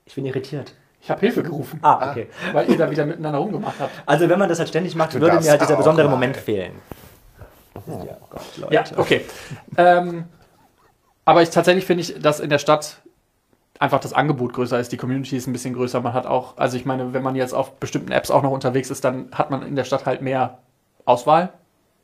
[0.07, 0.73] Ich bin irritiert.
[1.03, 2.29] Ich habe Hilfe gerufen, Ah, okay.
[2.53, 3.91] weil ihr da wieder miteinander rumgemacht habt.
[4.07, 6.15] Also wenn man das halt ständig macht, Du würde mir halt dieser besondere mal.
[6.15, 6.73] Moment fehlen.
[7.87, 8.75] Ja, oh Gott, Leute.
[8.75, 9.25] Ja, okay.
[9.77, 10.25] ähm,
[11.25, 13.03] aber ich tatsächlich finde ich, dass in der Stadt
[13.79, 16.01] einfach das Angebot größer ist, die Community ist ein bisschen größer.
[16.01, 18.91] Man hat auch, also ich meine, wenn man jetzt auf bestimmten Apps auch noch unterwegs
[18.91, 20.59] ist, dann hat man in der Stadt halt mehr
[21.05, 21.53] Auswahl,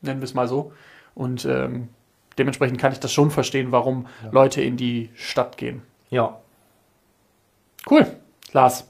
[0.02, 0.72] nennen wir es mal so.
[1.14, 1.88] Und ähm,
[2.38, 5.82] dementsprechend kann ich das schon verstehen, warum Leute in die Stadt gehen.
[6.10, 6.38] Ja.
[7.90, 8.06] Cool.
[8.52, 8.86] Lars,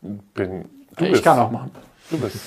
[0.00, 1.70] bin, du ich bist, kann auch machen.
[2.10, 2.38] Du bist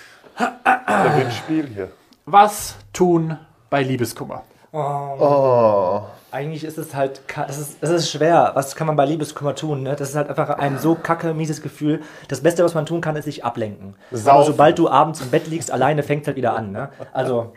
[0.38, 1.90] der Windspiel hier.
[2.30, 3.38] Was tun
[3.70, 4.42] bei Liebeskummer?
[4.70, 6.02] Oh.
[6.30, 8.50] Eigentlich ist es halt, es ist, es ist schwer.
[8.52, 9.82] Was kann man bei Liebeskummer tun?
[9.82, 9.96] Ne?
[9.96, 12.02] Das ist halt einfach ein so kacke, mieses Gefühl.
[12.28, 13.94] Das Beste, was man tun kann, ist sich ablenken.
[14.10, 14.28] Saufen.
[14.28, 16.70] Aber sobald du abends im Bett liegst, alleine fängt es halt wieder an.
[16.70, 16.90] Ne?
[17.14, 17.54] Also,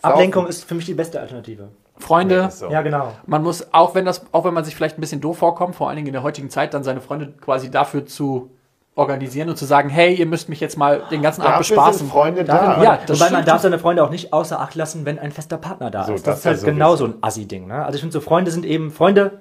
[0.00, 1.68] Ablenkung ist für mich die beste Alternative.
[1.98, 2.70] Freunde, so.
[2.70, 3.12] Ja, genau.
[3.26, 5.88] man muss, auch wenn das, auch wenn man sich vielleicht ein bisschen doof vorkommt, vor
[5.88, 8.52] allen Dingen in der heutigen Zeit, dann seine Freunde quasi dafür zu
[8.98, 12.00] organisieren und zu sagen, hey, ihr müsst mich jetzt mal den ganzen Abend bespaßen.
[12.00, 12.82] sind Freunde Dafür- da.
[12.82, 15.56] Ja, das Wobei man darf seine Freunde auch nicht außer Acht lassen, wenn ein fester
[15.56, 16.26] Partner da So, ist.
[16.26, 16.74] das Das ist halt ja sowieso.
[16.74, 17.66] genau so ein Assi-Ding.
[17.68, 17.84] Ne?
[17.84, 19.40] Also ich finde so, Freunde sind eben, Freunde,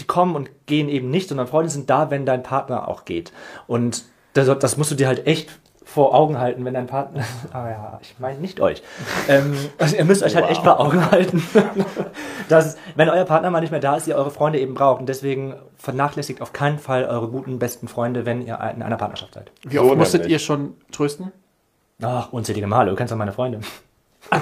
[0.00, 3.32] die kommen und gehen eben nicht, sondern Freunde sind da, wenn dein Partner auch geht.
[3.66, 5.50] Und das, das musst du dir halt echt
[5.92, 7.22] vor Augen halten, wenn dein Partner.
[7.52, 8.82] Ah ja, ich meine nicht euch.
[9.28, 11.42] ähm, also ihr müsst euch halt echt vor Augen halten,
[12.48, 15.00] dass, wenn euer Partner mal nicht mehr da ist, ihr eure Freunde eben braucht.
[15.00, 19.34] Und deswegen vernachlässigt auf keinen Fall eure guten, besten Freunde, wenn ihr in einer Partnerschaft
[19.34, 19.50] seid.
[19.64, 20.32] Wie oft So musstet nämlich.
[20.32, 21.32] ihr schon trösten?
[22.02, 22.90] Ach, unzählige Male.
[22.90, 23.60] Du kennst doch meine Freunde.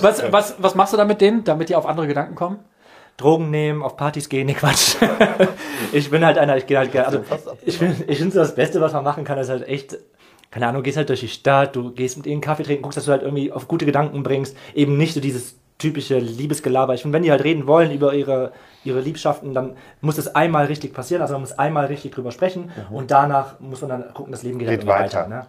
[0.00, 2.58] Was, was, was machst du da mit denen, damit die auf andere Gedanken kommen?
[3.16, 4.96] Drogen nehmen, auf Partys gehen, nee, Quatsch.
[5.92, 7.22] ich bin halt einer, ich gehe halt gerne, also
[7.64, 9.98] ich finde ich finde so das Beste, was man machen kann, ist halt echt,
[10.50, 13.04] keine Ahnung, gehst halt durch die Stadt, du gehst mit ihnen Kaffee trinken, guckst, dass
[13.04, 16.94] du halt irgendwie auf gute Gedanken bringst, eben nicht so dieses typische Liebesgelaber.
[16.94, 18.52] Ich finde, wenn die halt reden wollen über ihre,
[18.84, 22.70] ihre Liebschaften, dann muss es einmal richtig passieren, also man muss einmal richtig drüber sprechen
[22.90, 25.28] und danach muss man dann gucken, das Leben geht, halt Geht irgendwie weiter.
[25.28, 25.46] ne?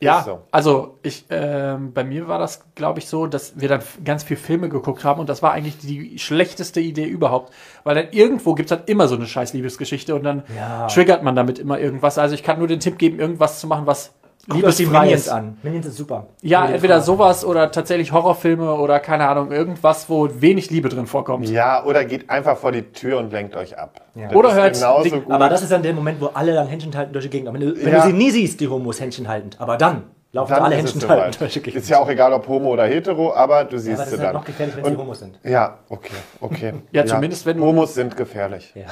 [0.00, 0.40] Ja, so.
[0.52, 4.36] also ich, ähm, bei mir war das, glaube ich, so, dass wir dann ganz viel
[4.36, 7.52] Filme geguckt haben und das war eigentlich die schlechteste Idee überhaupt,
[7.84, 10.86] weil dann irgendwo gibt es halt immer so eine scheiß Liebesgeschichte und dann Ja.
[10.86, 12.18] triggert man damit immer irgendwas.
[12.18, 14.12] Also ich kann nur den Tipp geben, irgendwas zu machen, was
[14.50, 14.86] Euch die.
[14.86, 15.58] Minions an.
[15.62, 16.28] Minions ist super.
[16.40, 17.04] Ja, Jede entweder Frage.
[17.06, 21.48] sowas oder tatsächlich Horrorfilme oder keine Ahnung, irgendwas, wo wenig Liebe drin vorkommt.
[21.48, 24.00] Ja, oder geht einfach vor die Tür und lenkt euch ab.
[24.14, 25.30] Das Oder hört genauso die- gut.
[25.30, 27.52] Aber das ist dann der Moment, wo alle dann Händchen halten durch die Gegend.
[27.52, 28.02] Wenn, du, wenn Ja.
[28.02, 29.56] du sie nie siehst, die Homos Händchen haltend.
[29.60, 31.18] Aber dann laufen Dann alle Händchen soweit.
[31.20, 31.82] haltend durch die Gegend.
[31.82, 34.20] Ist ja auch egal, ob homo oder hetero, aber du siehst aber das sie ist
[34.20, 34.34] halt dann.
[34.40, 35.38] noch gefährlich, wenn Und- sie Homos sind.
[35.44, 36.72] Ja, okay, okay.
[36.92, 38.72] Ja, zumindest wenn du- Homos sind gefährlich.
[38.74, 38.86] Ja.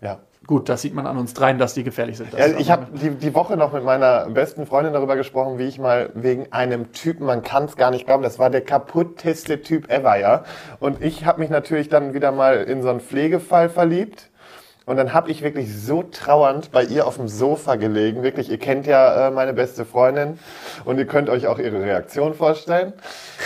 [0.00, 0.18] Ja.
[0.46, 2.32] Gut, das sieht man an uns dreien, dass die gefährlich sind.
[2.32, 5.78] Ja, ich habe die, die Woche noch mit meiner besten Freundin darüber gesprochen, wie ich
[5.78, 9.90] mal wegen einem Typen, man kann es gar nicht glauben, das war der kaputteste Typ
[9.90, 10.44] ever, ja.
[10.80, 14.30] Und ich habe mich natürlich dann wieder mal in so einen Pflegefall verliebt.
[14.88, 18.22] Und dann habe ich wirklich so trauernd bei ihr auf dem Sofa gelegen.
[18.22, 20.38] Wirklich, ihr kennt ja äh, meine beste Freundin
[20.86, 22.94] und ihr könnt euch auch ihre Reaktion vorstellen.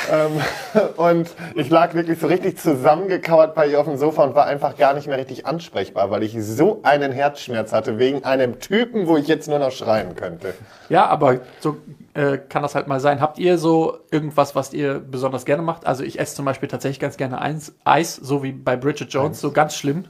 [0.08, 0.40] ähm,
[0.96, 4.76] und ich lag wirklich so richtig zusammengekauert bei ihr auf dem Sofa und war einfach
[4.76, 9.16] gar nicht mehr richtig ansprechbar, weil ich so einen Herzschmerz hatte wegen einem Typen, wo
[9.16, 10.54] ich jetzt nur noch schreien könnte.
[10.88, 11.76] Ja, aber so
[12.14, 13.20] äh, kann das halt mal sein.
[13.20, 15.86] Habt ihr so irgendwas, was ihr besonders gerne macht?
[15.86, 19.40] Also ich esse zum Beispiel tatsächlich ganz gerne Eis, Eis so wie bei Bridget Jones,
[19.40, 20.04] so ganz schlimm.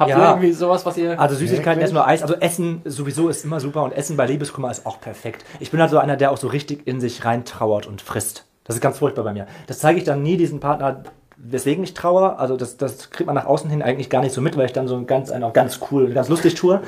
[0.00, 0.30] Habt ihr Ja.
[0.30, 1.20] irgendwie sowas, was ihr...
[1.20, 2.22] Also Süßigkeiten, essen nur Eis.
[2.22, 5.44] Also Essen sowieso ist immer super und Essen bei Liebeskummer ist auch perfekt.
[5.60, 8.46] Ich bin halt so einer, der auch so richtig in sich reintrauert und frisst.
[8.64, 9.46] Das ist ganz furchtbar bei mir.
[9.66, 11.04] Das zeige ich dann nie diesem Partner,
[11.36, 12.38] weswegen ich trauere.
[12.38, 14.72] Also das, das kriegt man nach außen hin eigentlich gar nicht so mit, weil ich
[14.72, 16.80] dann so ein ganz, einen auch ganz cool und ganz lustig tue.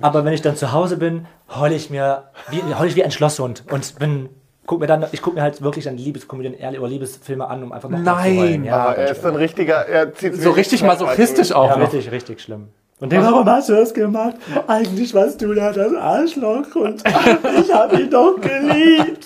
[0.00, 3.10] Aber wenn ich dann zu Hause bin, heule ich mir wie, heule ich wie ein
[3.10, 4.30] Schlosshund und bin
[4.68, 7.72] guck mir dann, ich gucke mir halt wirklich dann Liebeskomödien ehrlich oder Liebesfilme an, um
[7.72, 11.52] einfach noch mal zu Nein, Ja, er ist ein richtiger, er zieht so richtig masochistisch
[11.52, 11.92] auch ja, noch.
[11.92, 12.68] richtig, richtig schlimm.
[13.00, 14.34] Und der, warum hast du das gemacht?
[14.66, 17.02] Eigentlich warst du da das Arschloch und
[17.60, 19.24] ich habe ihn doch geliebt.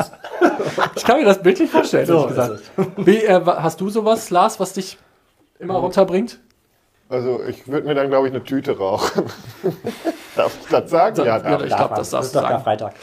[0.94, 2.62] Ich kann mir das bildlich vorstellen, So ehrlich gesagt.
[2.98, 4.98] Wie, äh, hast du sowas, Lars, was dich
[5.59, 6.38] immer runterbringt?
[7.09, 9.24] Also ich würde mir dann, glaube ich, eine Tüte rauchen.
[10.37, 11.14] Darf ich das sagen?
[11.14, 11.76] So, ja, ja, ich ich.
[11.76, 11.98] glaub, man.
[11.98, 12.55] das darfst ist du sagen.
[12.55, 12.94] Karfreitag.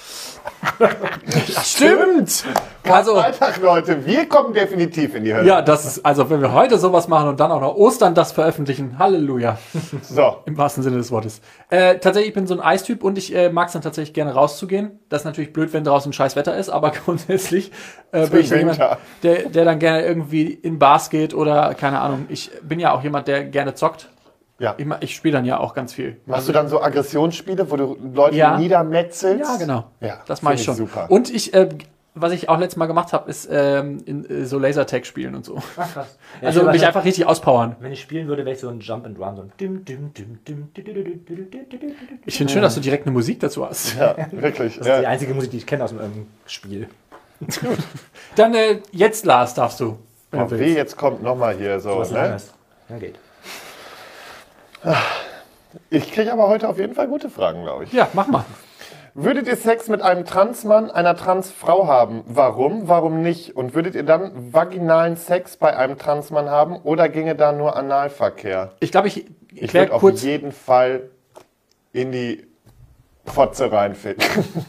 [1.63, 2.45] Stimmt!
[2.83, 5.47] Also, Freitag, Leute, wir kommen definitiv in die Hölle.
[5.47, 8.31] ja, das ist, also wenn wir heute sowas machen und dann auch noch Ostern das
[8.31, 9.57] veröffentlichen, Halleluja.
[10.01, 11.41] So, Im wahrsten Sinne des Wortes.
[11.69, 14.33] Äh, tatsächlich, ich bin so ein Eistyp und ich äh, mag es dann tatsächlich gerne
[14.33, 14.99] rauszugehen.
[15.09, 17.71] Das ist natürlich blöd, wenn draußen scheiß Wetter ist, aber grundsätzlich
[18.11, 18.79] äh, bin ich jemand,
[19.23, 22.25] der, der dann gerne irgendwie in Bars geht oder keine Ahnung.
[22.29, 24.09] Ich bin ja auch jemand, der gerne zockt.
[24.59, 24.75] Ja.
[24.77, 26.17] Ich, ich spiele dann ja auch ganz viel.
[26.25, 28.57] Machst du dann so Aggressionsspiele, wo du Leute ja.
[28.57, 29.49] niedermetzelst?
[29.49, 29.85] Ja, genau.
[30.01, 30.75] Ja, das mache ich schon.
[30.75, 31.09] Super.
[31.09, 31.69] Und ich äh,
[32.21, 35.45] was ich auch letztes Mal gemacht habe, ist ähm, in, äh, so Lasertag spielen und
[35.45, 35.57] so.
[35.77, 36.17] Ach, krass.
[36.41, 37.75] Ja, also mich einfach richtig auspowern.
[37.79, 39.35] Wenn ich spielen würde, wäre ich so ein Jump and Run.
[39.35, 39.85] So ein
[42.25, 43.95] ich finde schön, dass du direkt eine Musik dazu hast.
[43.95, 44.77] Ja, wirklich.
[44.77, 44.95] Das ja.
[44.95, 46.87] ist die einzige Musik, die ich kenne aus einem ähm, Spiel.
[48.35, 49.97] Dann äh, jetzt, Lars, darfst du.
[50.31, 51.91] Wenn oh, du jetzt kommt nochmal hier so.
[51.91, 52.37] so was ne?
[52.89, 53.15] Ja, geht.
[55.89, 57.93] Ich kriege aber heute auf jeden Fall gute Fragen, glaube ich.
[57.93, 58.45] Ja, mach mal.
[59.13, 62.23] Würdet ihr Sex mit einem Transmann, einer Transfrau haben?
[62.27, 62.87] Warum?
[62.87, 63.55] Warum nicht?
[63.55, 68.71] Und würdet ihr dann vaginalen Sex bei einem Transmann haben oder ginge da nur Analverkehr?
[68.79, 71.09] Ich glaube, ich Ich würde auf jeden Fall
[71.91, 72.48] in die
[73.29, 74.25] Fotze reinfinden.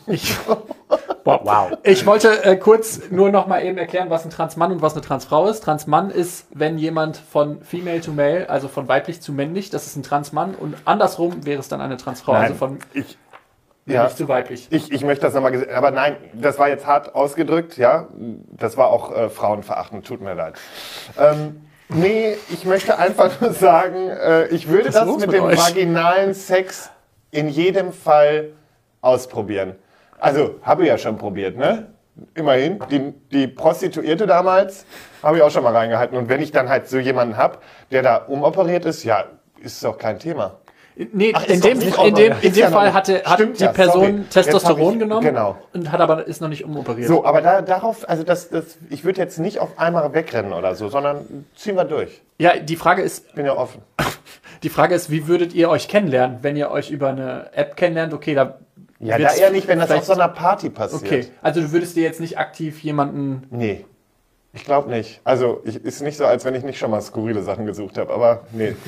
[0.07, 0.35] Ich,
[1.25, 1.79] wow.
[1.83, 5.03] Ich wollte äh, kurz nur noch mal eben erklären, was ein Transmann und was eine
[5.03, 5.61] Transfrau ist.
[5.61, 9.97] Transmann ist, wenn jemand von female to male, also von weiblich zu männlich, das ist
[9.97, 10.55] ein Transmann.
[10.55, 13.19] Und andersrum wäre es dann eine Transfrau, also von ich,
[13.87, 14.69] männlich ja, zu weiblich.
[14.71, 18.09] ich, ich möchte das nochmal, aber nein, das war jetzt hart ausgedrückt, ja.
[18.57, 20.55] Das war auch äh, frauenverachtend, tut mir leid.
[21.19, 25.45] Ähm, nee, ich möchte einfach nur sagen, äh, ich würde das los mit, mit dem
[25.45, 25.59] euch?
[25.59, 26.91] vaginalen Sex
[27.31, 28.51] in jedem Fall
[29.01, 29.77] ausprobieren.
[30.19, 31.87] Also, habe ich ja schon probiert, ne?
[32.35, 34.85] Immerhin, die, die Prostituierte damals
[35.23, 36.19] habe ich auch schon mal reingehalten.
[36.19, 37.59] Und wenn ich dann halt so jemanden habe,
[37.91, 39.25] der da umoperiert ist, ja,
[39.63, 40.59] ist doch kein Thema.
[41.13, 43.63] Nee, Ach, in dem, in auch dem, in ja dem noch Fall hatte, hat die
[43.63, 44.45] ja, Person sorry.
[44.45, 45.57] Testosteron ich- genommen genau.
[45.73, 47.09] und hat aber ist noch nicht umoperiert.
[47.09, 50.75] So, aber da, darauf, also das, das, ich würde jetzt nicht auf einmal wegrennen oder
[50.75, 52.21] so, sondern ziehen wir durch.
[52.39, 53.81] Ja, die Frage ist, Bin ja offen.
[54.63, 58.13] die Frage ist, wie würdet ihr euch kennenlernen, wenn ihr euch über eine App kennenlernt?
[58.13, 58.59] Okay, da
[58.99, 61.03] Ja, da eher nicht, wenn das auf so einer Party passiert.
[61.03, 63.85] Okay, also du würdest dir jetzt nicht aktiv jemanden Nee.
[64.53, 65.21] Ich glaube nicht.
[65.23, 68.13] Also, ich, ist nicht so, als wenn ich nicht schon mal skurrile Sachen gesucht habe,
[68.13, 68.75] aber nee.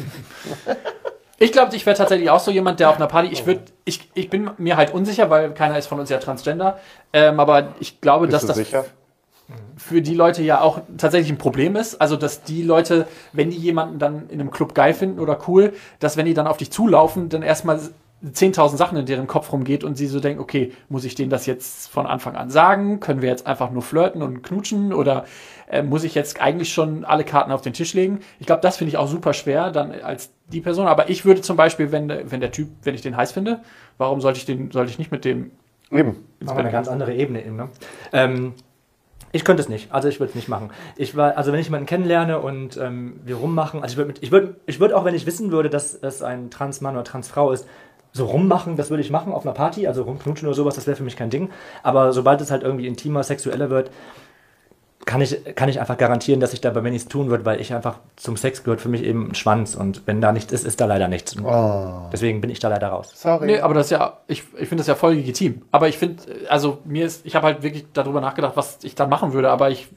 [1.38, 4.08] Ich glaube, ich wäre tatsächlich auch so jemand, der auf einer Party, ich würde, ich,
[4.14, 6.78] ich bin mir halt unsicher, weil keiner ist von uns ja Transgender,
[7.12, 8.84] ähm, aber ich glaube, Bist dass du das sicher?
[9.76, 12.00] Für die Leute ja auch tatsächlich ein Problem ist.
[12.00, 15.72] Also, dass die Leute, wenn die jemanden dann in einem Club geil finden oder cool,
[16.00, 17.78] dass wenn die dann auf dich zulaufen, dann erstmal
[18.24, 21.44] 10.000 Sachen in deren Kopf rumgeht und sie so denken, okay, muss ich denen das
[21.46, 23.00] jetzt von Anfang an sagen?
[23.00, 24.92] Können wir jetzt einfach nur flirten und knutschen?
[24.92, 25.24] Oder
[25.68, 28.20] äh, muss ich jetzt eigentlich schon alle Karten auf den Tisch legen?
[28.38, 30.86] Ich glaube, das finde ich auch super schwer dann als die Person.
[30.86, 33.60] Aber ich würde zum Beispiel, wenn, der- wenn der Typ, wenn ich den heiß finde,
[33.98, 35.50] warum sollte ich den, sollte ich nicht mit dem
[35.90, 36.16] Eben.
[36.40, 37.68] Machen wir eine ganz andere Ebene eben, ne?
[38.14, 38.54] Ähm,
[39.32, 40.70] ich könnte es nicht, also ich würde es nicht machen.
[40.96, 44.30] Ich war, also wenn ich jemanden kennenlerne und ähm, wir rummachen, also ich würde, ich
[44.30, 47.66] würde, ich würde auch, wenn ich wissen würde, dass es ein Transmann oder Transfrau ist,
[48.12, 50.96] so rummachen, das würde ich machen auf einer Party, also rumknutschen oder sowas, das wäre
[50.96, 51.48] für mich kein Ding.
[51.82, 53.90] Aber sobald es halt irgendwie intimer, sexueller wird,
[55.04, 57.60] kann ich, kann ich einfach garantieren, dass ich da bei mir nichts tun würde, weil
[57.60, 60.64] ich einfach zum Sex gehört für mich eben ein Schwanz und wenn da nichts ist,
[60.64, 61.34] ist da leider nichts.
[62.12, 63.10] Deswegen bin ich da leider raus.
[63.14, 63.46] Sorry.
[63.46, 65.62] Nee, aber das ist ja, ich, ich finde das ja voll legitim.
[65.72, 69.08] Aber ich finde, also mir ist, ich habe halt wirklich darüber nachgedacht, was ich dann
[69.08, 69.88] machen würde, aber ich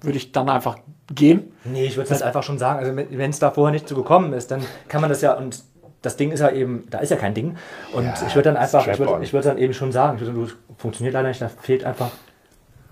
[0.00, 0.78] würde ich dann einfach
[1.12, 1.52] gehen.
[1.64, 2.78] Nee, ich würde es halt einfach schon sagen.
[2.78, 5.62] Also wenn es da vorher nicht zu gekommen ist, dann kann man das ja und
[6.02, 7.56] das Ding ist ja eben, da ist ja kein Ding.
[7.92, 10.24] Und Ja, ich würde dann einfach, ich würde ich würd dann eben schon sagen, ich
[10.24, 12.10] würd, sagen, du, funktioniert leider nicht, da fehlt einfach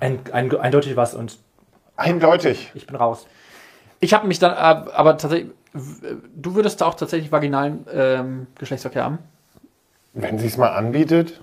[0.01, 1.39] ein, ein, eindeutig was und
[1.97, 2.71] Eindeutig.
[2.75, 3.27] ich bin raus.
[4.01, 5.51] Ich habe mich dann, aber tatsächlich,
[6.37, 9.19] du würdest da auch tatsächlich vaginalen ähm, Geschlechtsverkehr haben?
[10.15, 11.41] Wenn sie es mal anbietet.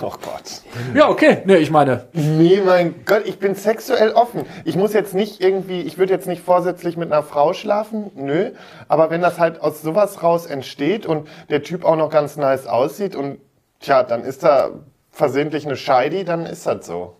[0.00, 0.62] Oh Gott.
[0.94, 1.42] Ja, okay.
[1.46, 4.46] Nee, ich meine, Nee, mein Gott, ich bin sexuell offen.
[4.64, 8.52] Ich muss jetzt nicht irgendwie, ich würde jetzt nicht vorsätzlich mit einer Frau schlafen, nö.
[8.88, 12.66] Aber wenn das halt aus sowas raus entsteht und der Typ auch noch ganz nice
[12.66, 13.40] aussieht und
[13.80, 14.70] tja, dann ist da
[15.10, 17.16] versehentlich eine Scheidi, dann ist das so.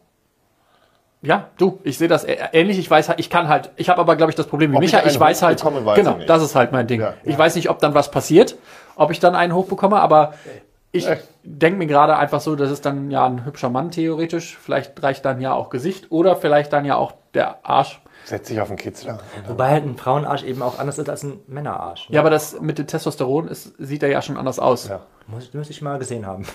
[1.23, 2.79] Ja, du, ich sehe das ähnlich.
[2.79, 4.83] Ich weiß halt, ich kann halt, ich habe aber, glaube ich, das Problem wie Ob
[4.83, 5.03] ich Micha.
[5.03, 6.31] einen Ich weiß halt, weiß genau, ich nicht.
[6.31, 7.01] das ist halt mein Ding.
[7.01, 7.15] Ja.
[7.25, 8.57] Ich weiß nicht, ob dann was passiert,
[8.97, 10.35] ob ich dann einen hochbekomme, aber
[10.93, 11.07] ich
[11.45, 14.59] denke mir gerade einfach so, das ist dann ja ein hübscher Mann theoretisch.
[14.61, 18.01] Vielleicht reicht dann ja auch Gesicht oder vielleicht dann ja auch der Arsch.
[18.25, 19.19] Setz dich auf den Kitzler.
[19.47, 22.09] Wobei halt ein Frauenarsch eben auch anders ist als ein Männerarsch.
[22.11, 24.89] Ja, aber das mit dem Testosteron ist, sieht er ja schon anders aus.
[24.89, 25.01] Ja.
[25.27, 26.47] Muss, muss ich mal gesehen haben.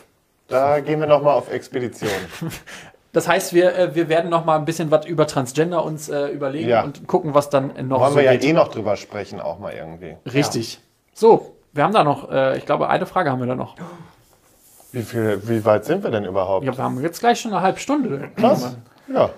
[0.48, 2.12] Da gehen wir nochmal auf Expedition.
[3.16, 6.28] Das heißt, wir, äh, wir werden noch mal ein bisschen was über Transgender uns äh,
[6.28, 6.84] überlegen Ja.
[6.84, 8.44] und gucken, was dann noch Wollen so wir ja geht.
[8.44, 10.18] eh noch drüber sprechen, auch mal irgendwie.
[10.26, 10.82] Richtig.
[11.14, 13.76] So, wir haben da noch, äh, ich glaube, eine Frage haben wir da noch.
[14.92, 16.66] Wie, viel, wie weit sind wir denn überhaupt?
[16.66, 18.30] Ja, wir haben jetzt gleich schon eine halbe Stunde.
[18.36, 18.76] Krass.
[19.08, 19.30] Ja.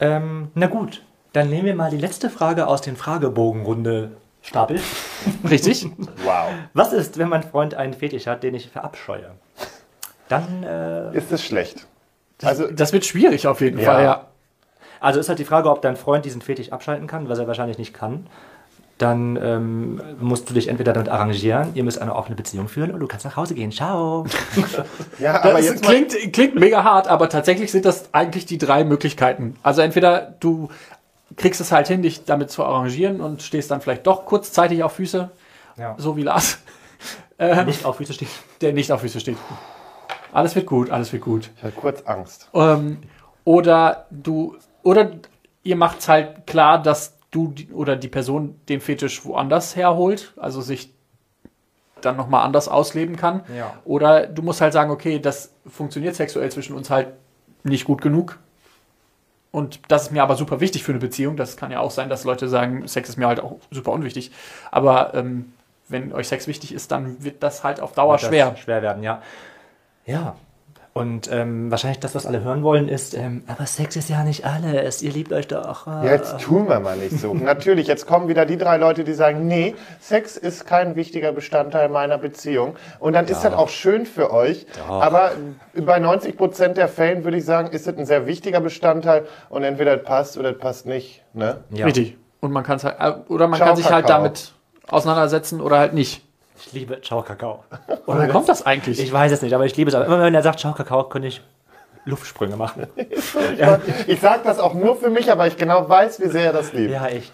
[0.00, 4.80] Ähm, na gut, dann nehmen wir mal die letzte Frage aus den Fragebogenrunde Stapel.
[5.48, 5.86] Richtig?
[6.24, 6.48] Wow.
[6.74, 9.30] Was ist, wenn mein Freund einen Fetisch hat, den ich verabscheue?
[10.28, 11.86] Dann, äh, Ist es schlecht?
[12.42, 13.84] Also, Das wird schwierig auf jeden Ja.
[13.92, 14.26] Fall, ja.
[15.00, 17.78] also ist halt die Frage, ob dein Freund diesen Fetisch abschalten kann, was er wahrscheinlich
[17.78, 18.26] nicht kann.
[18.98, 23.00] Dann ähm, musst du dich entweder damit arrangieren, ihr müsst eine offene Beziehung führen und
[23.00, 23.70] du kannst nach Hause gehen.
[23.70, 24.24] Ciao.
[25.18, 28.84] ja, aber Das jetzt klingt, klingt mega hart, aber tatsächlich sind das eigentlich die drei
[28.84, 29.56] Möglichkeiten.
[29.62, 30.70] Also entweder du
[31.36, 34.92] kriegst es halt hin, dich damit zu arrangieren und stehst dann vielleicht doch kurzzeitig auf
[34.92, 35.30] Füße,
[35.76, 35.94] Ja.
[35.98, 36.58] so wie Lars,
[37.66, 38.28] Nicht auf Füße stehen.
[38.62, 39.36] der nicht auf Füße steht.
[40.32, 41.50] Alles wird gut, alles wird gut.
[41.56, 42.48] ich hatte kurz Angst.
[42.54, 42.98] Ähm,
[43.44, 45.12] oder du, oder
[45.62, 50.60] ihr macht's halt klar, dass du die, oder die Person den Fetisch woanders herholt, also
[50.60, 50.92] sich
[52.00, 53.42] dann nochmal anders ausleben kann.
[53.56, 53.74] Ja.
[53.84, 57.08] Oder du musst halt sagen, okay, das funktioniert sexuell zwischen uns halt
[57.64, 58.38] nicht gut genug.
[59.50, 61.36] Und das ist mir aber super wichtig für eine Beziehung.
[61.36, 64.30] Das kann ja auch sein, dass Leute sagen, Sex ist mir halt auch super unwichtig.
[64.70, 65.52] Aber ähm,
[65.88, 68.54] wenn euch Sex wichtig ist, dann wird das halt auf Dauer das schwer.
[68.56, 69.22] Schwer werden, ja.
[70.06, 70.36] Ja.
[70.96, 74.46] Und ähm, wahrscheinlich das, was alle hören wollen, ist, ähm, aber Sex ist ja nicht
[74.46, 75.02] alles.
[75.02, 75.86] Ihr liebt euch doch.
[75.86, 75.90] Äh.
[75.90, 77.34] Ja, jetzt tun wir mal nicht so.
[77.34, 81.90] Natürlich, jetzt kommen wieder die drei Leute, die sagen, nee, Sex ist kein wichtiger Bestandteil
[81.90, 82.76] meiner Beziehung.
[82.98, 84.64] Und dann ist das auch schön für euch.
[84.88, 85.32] Aber
[85.74, 89.26] bei 90 Prozent der Fällen würde ich sagen, ist es ein sehr wichtiger Bestandteil.
[89.50, 91.22] Und entweder es passt oder es passt nicht.
[91.34, 91.58] Ne?
[91.74, 91.84] ja.
[91.84, 92.16] Richtig.
[92.40, 94.22] Und man kann es halt, äh, oder man Ciao, kann sich halt Kakao.
[94.22, 94.54] damit
[94.88, 96.25] auseinandersetzen oder halt nicht.
[96.58, 97.64] Ich liebe Ciao Kakao.
[98.06, 99.00] Woher kommt das eigentlich?
[99.00, 99.94] Ich weiß es nicht, aber ich liebe es.
[99.94, 101.42] Aber immer wenn er sagt Ciao Kakao, könnte ich
[102.04, 102.86] Luftsprünge machen.
[104.06, 106.72] Ich sage das auch nur für mich, aber ich genau weiß, wie sehr er das
[106.72, 106.92] liebt.
[106.92, 107.32] Ja, echt.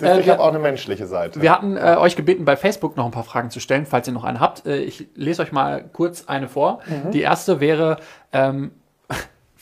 [0.00, 1.40] Äh, ich habe auch eine menschliche Seite.
[1.40, 4.12] Wir hatten äh, euch gebeten, bei Facebook noch ein paar Fragen zu stellen, falls ihr
[4.12, 4.66] noch eine habt.
[4.66, 6.80] Äh, ich lese euch mal kurz eine vor.
[7.12, 7.96] Die erste wäre,
[8.32, 8.72] ähm,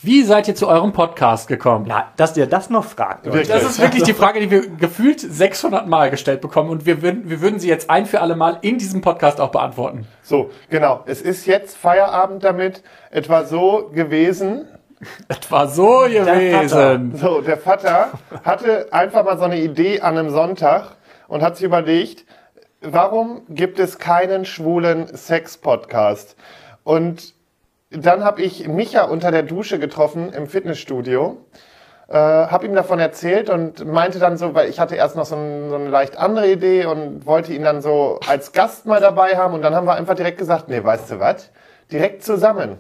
[0.03, 1.85] wie seid ihr zu eurem Podcast gekommen?
[1.89, 3.27] Na, dass ihr das noch fragt.
[3.27, 3.49] Leute.
[3.49, 7.29] Das ist wirklich die Frage, die wir gefühlt 600 Mal gestellt bekommen und wir würden,
[7.29, 10.07] wir würden sie jetzt ein für alle Mal in diesem Podcast auch beantworten.
[10.23, 11.03] So, genau.
[11.07, 12.83] Es ist jetzt Feierabend damit.
[13.11, 14.67] Etwa so gewesen.
[15.49, 17.17] War so gewesen.
[17.17, 18.13] So, der Vater
[18.45, 20.97] hatte einfach mal so eine Idee an einem Sonntag
[21.29, 22.25] und hat sich überlegt,
[22.81, 26.37] warum gibt es keinen schwulen Sex-Podcast?
[26.85, 27.35] Und
[27.91, 31.39] dann habe ich Micha unter der Dusche getroffen im Fitnessstudio,
[32.09, 35.37] äh, habe ihm davon erzählt und meinte dann so, weil ich hatte erst noch so,
[35.37, 39.37] ein, so eine leicht andere Idee und wollte ihn dann so als Gast mal dabei
[39.37, 41.51] haben und dann haben wir einfach direkt gesagt, nee, weißt du was?
[41.91, 42.79] direkt zusammen.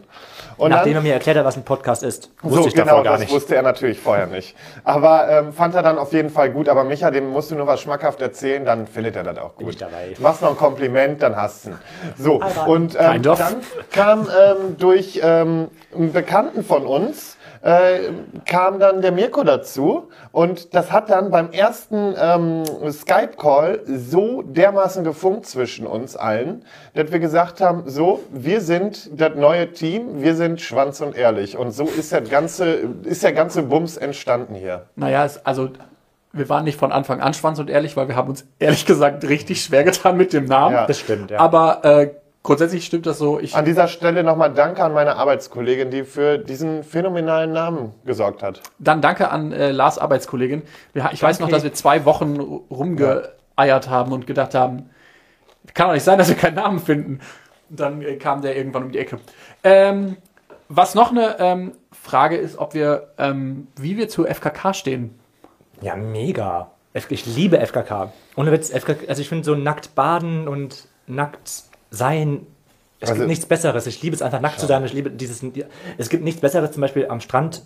[0.60, 2.86] Und Nachdem er dann, mir erklärt hat, was ein Podcast ist, wusste so, ich genau,
[2.86, 3.32] davor gar das nicht.
[3.32, 4.54] wusste er natürlich vorher nicht.
[4.84, 6.68] Aber ähm, fand er dann auf jeden Fall gut.
[6.68, 9.70] Aber Micha, dem musst du nur was schmackhaft erzählen, dann findet er das auch gut.
[9.70, 10.12] ich dabei.
[10.14, 11.70] Du machst noch ein Kompliment, dann hast du.
[12.18, 13.56] So, und ähm, dann
[13.90, 18.10] kam ähm, durch ähm, einen Bekannten von uns, äh,
[18.46, 25.04] kam dann der Mirko dazu und das hat dann beim ersten ähm, Skype-Call so dermaßen
[25.04, 30.34] gefunkt zwischen uns allen, dass wir gesagt haben, so, wir sind das neue Team, wir
[30.34, 34.86] sind Schwanz und Ehrlich und so ist der ganze, ist der ganze Bums entstanden hier.
[34.96, 35.70] Naja, es, also
[36.32, 39.24] wir waren nicht von Anfang an schwanz und ehrlich, weil wir haben uns ehrlich gesagt
[39.28, 40.76] richtig schwer getan mit dem Namen.
[40.76, 40.86] Ja.
[40.86, 41.40] Das stimmt, ja.
[41.40, 42.10] Aber äh,
[42.42, 43.38] grundsätzlich stimmt das so.
[43.38, 48.42] Ich, An dieser Stelle nochmal Danke an meine Arbeitskollegin, die für diesen phänomenalen Namen gesorgt
[48.42, 48.62] hat.
[48.78, 50.62] dann danke an äh, Lars Arbeitskollegin.
[51.12, 54.90] Ich weiß noch, dass wir zwei Wochen rumgeeiert haben und gedacht haben,
[55.74, 57.20] kann doch nicht sein, dass wir keinen Namen finden.
[57.68, 59.18] Und dann äh, kam der irgendwann um die Ecke.
[59.62, 60.16] Ähm,
[60.68, 65.18] was noch eine ähm, Frage ist, ob wir, ähm, wie wir zu FKK stehen.
[65.80, 66.70] Ja, mega.
[66.92, 68.12] Ich liebe FKK.
[68.36, 72.46] Ohne Witz, FKK, also ich finde so nackt baden und nackt sein,
[73.00, 73.86] es Also- gibt nichts Besseres.
[73.86, 74.84] Ich liebe es einfach nackt zu sein.
[74.84, 75.42] Ich liebe dieses,
[75.98, 77.62] es gibt nichts Besseres, zum Beispiel am Strand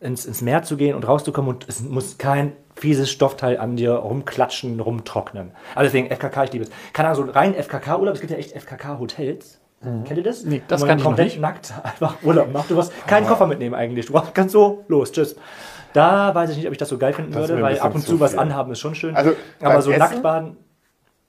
[0.00, 3.92] ins, ins Meer zu gehen und rauszukommen und es muss kein fieses Stoffteil an dir
[3.92, 5.52] rumklatschen, rumtrocknen.
[5.76, 6.70] Also deswegen FKK, ich liebe es.
[6.92, 9.58] Keine Ahnung, so rein FKK-Urlaub, es gibt ja echt FKK-Hotels.
[9.82, 10.44] Kennt ihr das?
[10.44, 10.50] Mhm.
[10.50, 11.40] Nee, das kann ich noch komplett nicht.
[11.40, 12.70] nackt einfach Urlaub macht.
[12.70, 14.06] Du musst keinen Koffer mitnehmen eigentlich.
[14.06, 15.34] Du kannst so, los, tschüss.
[15.92, 18.00] Da weiß ich nicht, ob ich das so geil finden Das würde, weil ab und
[18.00, 18.40] zu zu was viel.
[18.40, 19.14] anhaben ist schon schön.
[19.16, 19.98] Also, aber so Essen?
[19.98, 20.56] nackt baden,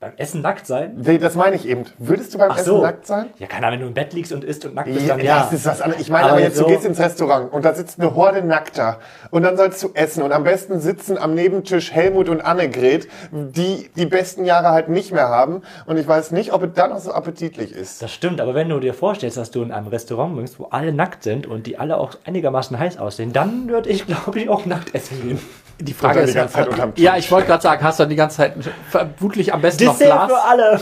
[0.04, 0.94] beim Essen nackt sein?
[0.98, 1.84] Nee, das meine ich eben.
[1.98, 2.82] Würdest du beim Ach Essen so.
[2.82, 3.28] nackt sein?
[3.40, 5.26] Ja, keine Ahnung, wenn du im Bett liegst und isst und nackt bist, Ja, dann
[5.26, 5.40] ja.
[5.44, 6.02] das ist was anderes.
[6.02, 8.42] Ich meine Aber aber jetzt, so- du gehst ins Restaurant und da sitzt eine Horde
[8.44, 9.00] Nackter
[9.32, 13.90] und dann sollst du essen und am besten sitzen am Nebentisch Helmut und Annegret, die
[13.96, 17.00] die besten Jahre halt nicht mehr haben und ich weiß nicht, ob es dann noch
[17.00, 18.02] so appetitlich ist.
[18.02, 20.92] Das stimmt, aber wenn du dir vorstellst, dass du in einem Restaurant bist, wo alle
[20.94, 24.66] nackt sind und die alle auch einigermaßen heiß aussehen, dann würde ich, glaube ich, auch
[24.66, 25.40] nackt essen gehen.
[25.80, 27.26] Die Frage ist, ganze Zeit unterm ja, Tisch.
[27.26, 28.54] ich wollte gerade sagen, hast du die ganze Zeit
[28.90, 30.32] vermutlich am besten noch Dessert Glas?
[30.32, 30.80] für alle!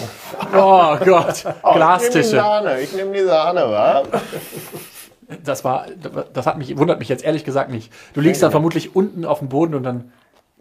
[0.54, 2.24] Oh Gott, Oh, Ich nehme die Glastische.
[2.36, 4.04] Sahne, ich nehme die Sahne, wa?
[5.44, 5.86] Das war,
[6.34, 7.92] das hat mich, wundert mich jetzt ehrlich gesagt nicht.
[8.14, 10.12] Du liegst dann vermutlich unten auf dem Boden und dann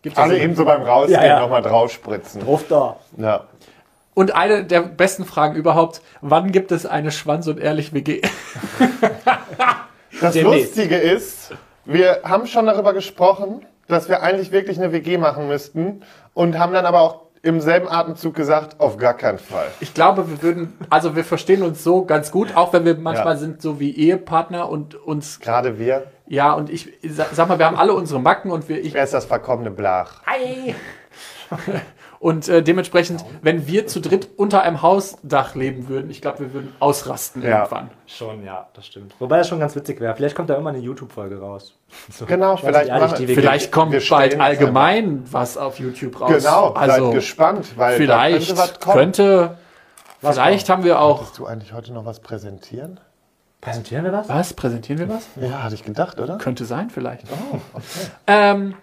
[0.03, 1.41] gibt's das Alle so- eben so beim Rausgehen Ja, ja.
[1.41, 2.43] nochmal draufspritzen.
[2.43, 2.97] Ruf da!
[3.17, 3.45] Ja.
[4.15, 8.21] Und eine der besten Fragen überhaupt, wann gibt es eine Schwanz- und Ehrlich-WG?
[10.21, 10.77] Das Demnächst.
[10.77, 11.53] Lustige ist,
[11.85, 16.03] wir haben schon darüber gesprochen, dass wir eigentlich wirklich eine WG machen müssten
[16.35, 19.67] und haben dann aber auch im selben Atemzug gesagt, auf gar keinen Fall.
[19.81, 23.35] Ich glaube, wir würden, also wir verstehen uns so ganz gut, auch wenn wir manchmal
[23.35, 23.39] Ja.
[23.41, 27.77] sind so wie Ehepartner und uns, Gerade wir, ja, und ich sag mal, wir haben
[27.77, 30.23] alle unsere Macken und wir, ich, wer ist das verkommene Blach?
[32.21, 36.53] Und äh, dementsprechend, wenn wir zu dritt unter einem Hausdach leben würden, ich glaube, wir
[36.53, 37.61] würden ausrasten Ja.
[37.61, 37.91] irgendwann.
[38.07, 39.15] Schon, ja, das stimmt.
[39.19, 40.15] Wobei das schon ganz witzig wäre.
[40.15, 41.75] Vielleicht kommt da immer eine YouTube-Folge raus.
[42.13, 43.35] So, Genau, vielleicht ehrlich, WG.
[43.35, 46.31] Vielleicht kommt wir bald allgemein was auf YouTube raus.
[46.31, 48.97] Genau, also seid gespannt, weil vielleicht könnte was kommen.
[48.97, 49.59] könnte,
[50.21, 53.01] vielleicht haben wir auch, Willst du eigentlich heute noch was präsentieren?
[53.63, 54.29] Präsentieren wir was?
[54.29, 55.27] was, präsentieren wir was?
[55.41, 56.37] Ja, hatte ich gedacht, oder?
[56.39, 57.25] Könnte sein, vielleicht.
[57.53, 57.59] Oh,
[58.27, 58.75] ähm,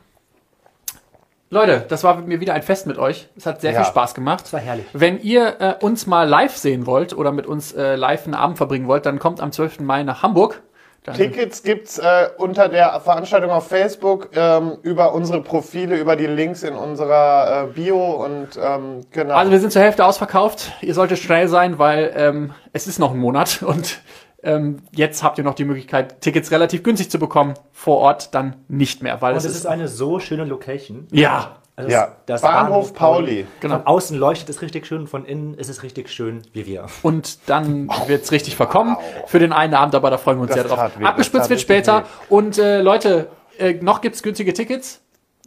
[1.50, 3.30] Leute, das war mir wieder ein Fest mit euch.
[3.38, 3.84] Es hat sehr Ja.
[3.84, 4.42] viel Spaß gemacht.
[4.44, 4.86] Das war herrlich.
[4.94, 8.58] Wenn ihr äh, uns mal live sehen wollt oder mit uns äh, live einen Abend
[8.58, 9.80] verbringen wollt, dann kommt am 12.
[9.80, 10.62] Mai nach Hamburg.
[11.04, 16.26] Dann Tickets gibt's äh, unter der Veranstaltung auf Facebook ähm, über unsere Profile, über die
[16.28, 19.36] Links in unserer äh, Bio und ähm, genau.
[19.36, 20.74] Also wir sind zur Hälfte ausverkauft.
[20.82, 24.02] Ihr solltet schnell sein, weil ähm, es ist noch ein Monat und
[24.48, 27.54] ähm, jetzt habt ihr noch die Möglichkeit, Tickets relativ günstig zu bekommen.
[27.72, 31.08] Vor Ort dann nicht mehr, weil Und es es ist, ist eine so schöne Location.
[31.12, 33.46] ja Also ja, das Bahnhof Pauli.
[33.60, 33.76] Genau.
[33.76, 36.88] Von außen leuchtet es richtig schön, von innen ist es richtig schön wie wir.
[37.04, 40.68] und dann wird's richtig verkommen für den einen Abend, aber da freuen wir uns Das
[40.68, 41.00] sehr drauf.
[41.00, 43.28] weh, Abgespitzt wird später richtig und äh, Leute,
[43.60, 45.02] äh, noch gibt's günstige Tickets,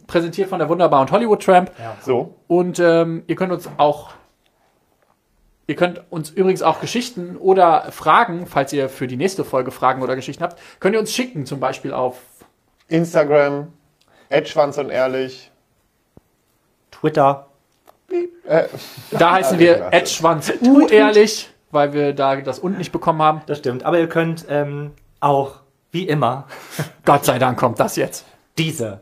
[0.07, 2.35] präsentiert von der Wunderbar und Hollywood Tramp So.
[2.47, 4.11] und ähm, ihr könnt uns auch
[5.67, 10.01] Ihr könnt uns übrigens auch Geschichten oder Fragen, falls ihr für die nächste Folge Fragen
[10.01, 12.17] oder Geschichten habt, könnt ihr uns schicken, zum Beispiel auf
[12.87, 13.71] Instagram,
[14.29, 15.51] Edschwanz und ehrlich.
[16.91, 17.47] Twitter.
[18.45, 18.65] Äh,
[19.11, 23.41] Da heißen wir Edschwanz U ehrlich, weil wir da das und nicht bekommen haben.
[23.45, 23.83] Das stimmt.
[23.83, 26.47] Aber ihr könnt ähm, auch, wie immer,
[27.05, 28.25] Gott sei Dank kommt das jetzt.
[28.57, 28.99] diese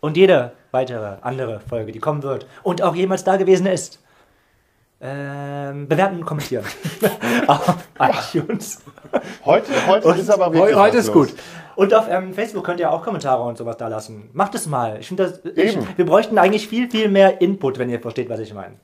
[0.00, 4.00] und jede weitere andere Folge, die kommen wird und auch jemals da gewesen ist,
[5.00, 6.64] ähm, bewerten und kommentieren.
[7.46, 8.82] auf iTunes.
[9.44, 11.28] heute heute ist aber wirklich Heu- heute was ist los.
[11.28, 11.38] gut.
[11.76, 14.30] Und auf ähm, Facebook könnt ihr auch Kommentare und sowas da lassen.
[14.32, 14.96] Macht es mal.
[14.98, 15.40] Ich finde das.
[15.54, 18.76] Ich, wir bräuchten eigentlich viel, viel mehr Input, wenn ihr versteht, was ich meine.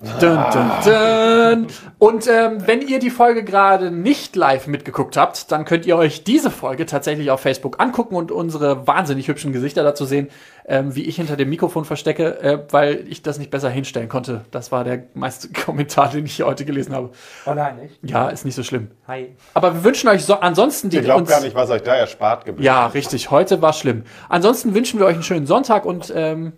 [0.00, 1.66] Dun, dun, dun.
[1.98, 6.24] Und ähm, wenn ihr die Folge gerade nicht live mitgeguckt habt, dann könnt ihr euch
[6.24, 10.28] diese Folge tatsächlich auf Facebook angucken und unsere wahnsinnig hübschen Gesichter dazu sehen,
[10.66, 14.44] ähm, wie ich hinter dem Mikrofon verstecke, äh, weil ich das nicht besser hinstellen konnte.
[14.50, 17.10] Das war der meiste Kommentar, den ich hier heute gelesen habe.
[17.46, 17.98] Oh nein, nicht?
[18.02, 18.90] Ja, ist nicht so schlimm.
[19.06, 19.36] Hi.
[19.54, 21.94] Aber wir wünschen euch so ansonsten die Ihr glaubt uns gar nicht, was euch da
[21.94, 23.30] erspart geblieben ja, richtig.
[23.30, 24.02] Heute war schlimm.
[24.28, 26.52] Ansonsten wünschen wir euch einen schönen Sonntag und ähm,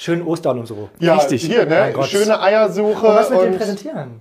[0.00, 0.88] Schönen Ostern und so.
[0.98, 1.42] Ja, Richtig.
[1.44, 1.92] hier, ne?
[2.04, 3.06] Schöne Eiersuche.
[3.06, 4.20] Und was mit dem und, präsentieren?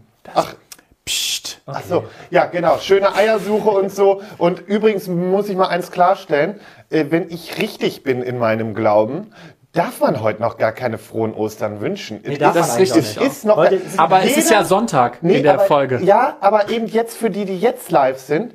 [1.05, 1.61] pst.
[1.65, 2.79] ach so, ja, genau.
[2.79, 4.21] Schöne Eiersuche und so.
[4.37, 6.59] Und übrigens muss ich mal eins klarstellen.
[6.89, 9.31] Äh, wenn ich richtig bin in meinem Glauben,
[9.71, 12.19] darf man heute noch gar keine frohen Ostern wünschen.
[12.25, 13.17] Nee, darf Das man ist eigentlich richtig.
[13.17, 13.31] auch nicht.
[13.31, 15.99] Ist noch, Heute Aber es ist ja Jeder- Sonntag Nee, in der aber, Folge.
[16.03, 18.53] Ja, aber eben jetzt für die, die jetzt live sind,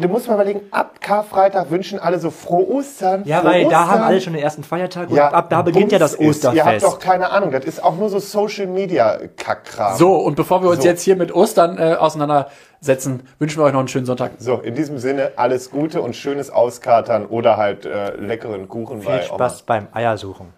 [0.00, 3.22] du musst mal überlegen, ab Karfreitag wünschen alle so frohe Ostern.
[3.24, 3.88] Ja, frohe weil da Ostern.
[3.88, 6.44] haben alle schon den ersten Feiertag und Ja, ab da beginnt ja das Bums ist.
[6.44, 6.86] Ihr habt Osterfest.
[6.86, 9.96] doch keine Ahnung, das ist auch nur so Social Media Kackkram.
[9.96, 10.88] So, und bevor wir uns So.
[10.88, 14.32] jetzt hier mit Ostern äh, auseinandersetzen, wünschen wir euch noch einen schönen Sonntag.
[14.38, 19.10] So, in diesem Sinne alles Gute und schönes Auskatern oder halt äh, leckeren Kuchen Viel
[19.10, 20.52] bei Spaß beim Eiersuchen.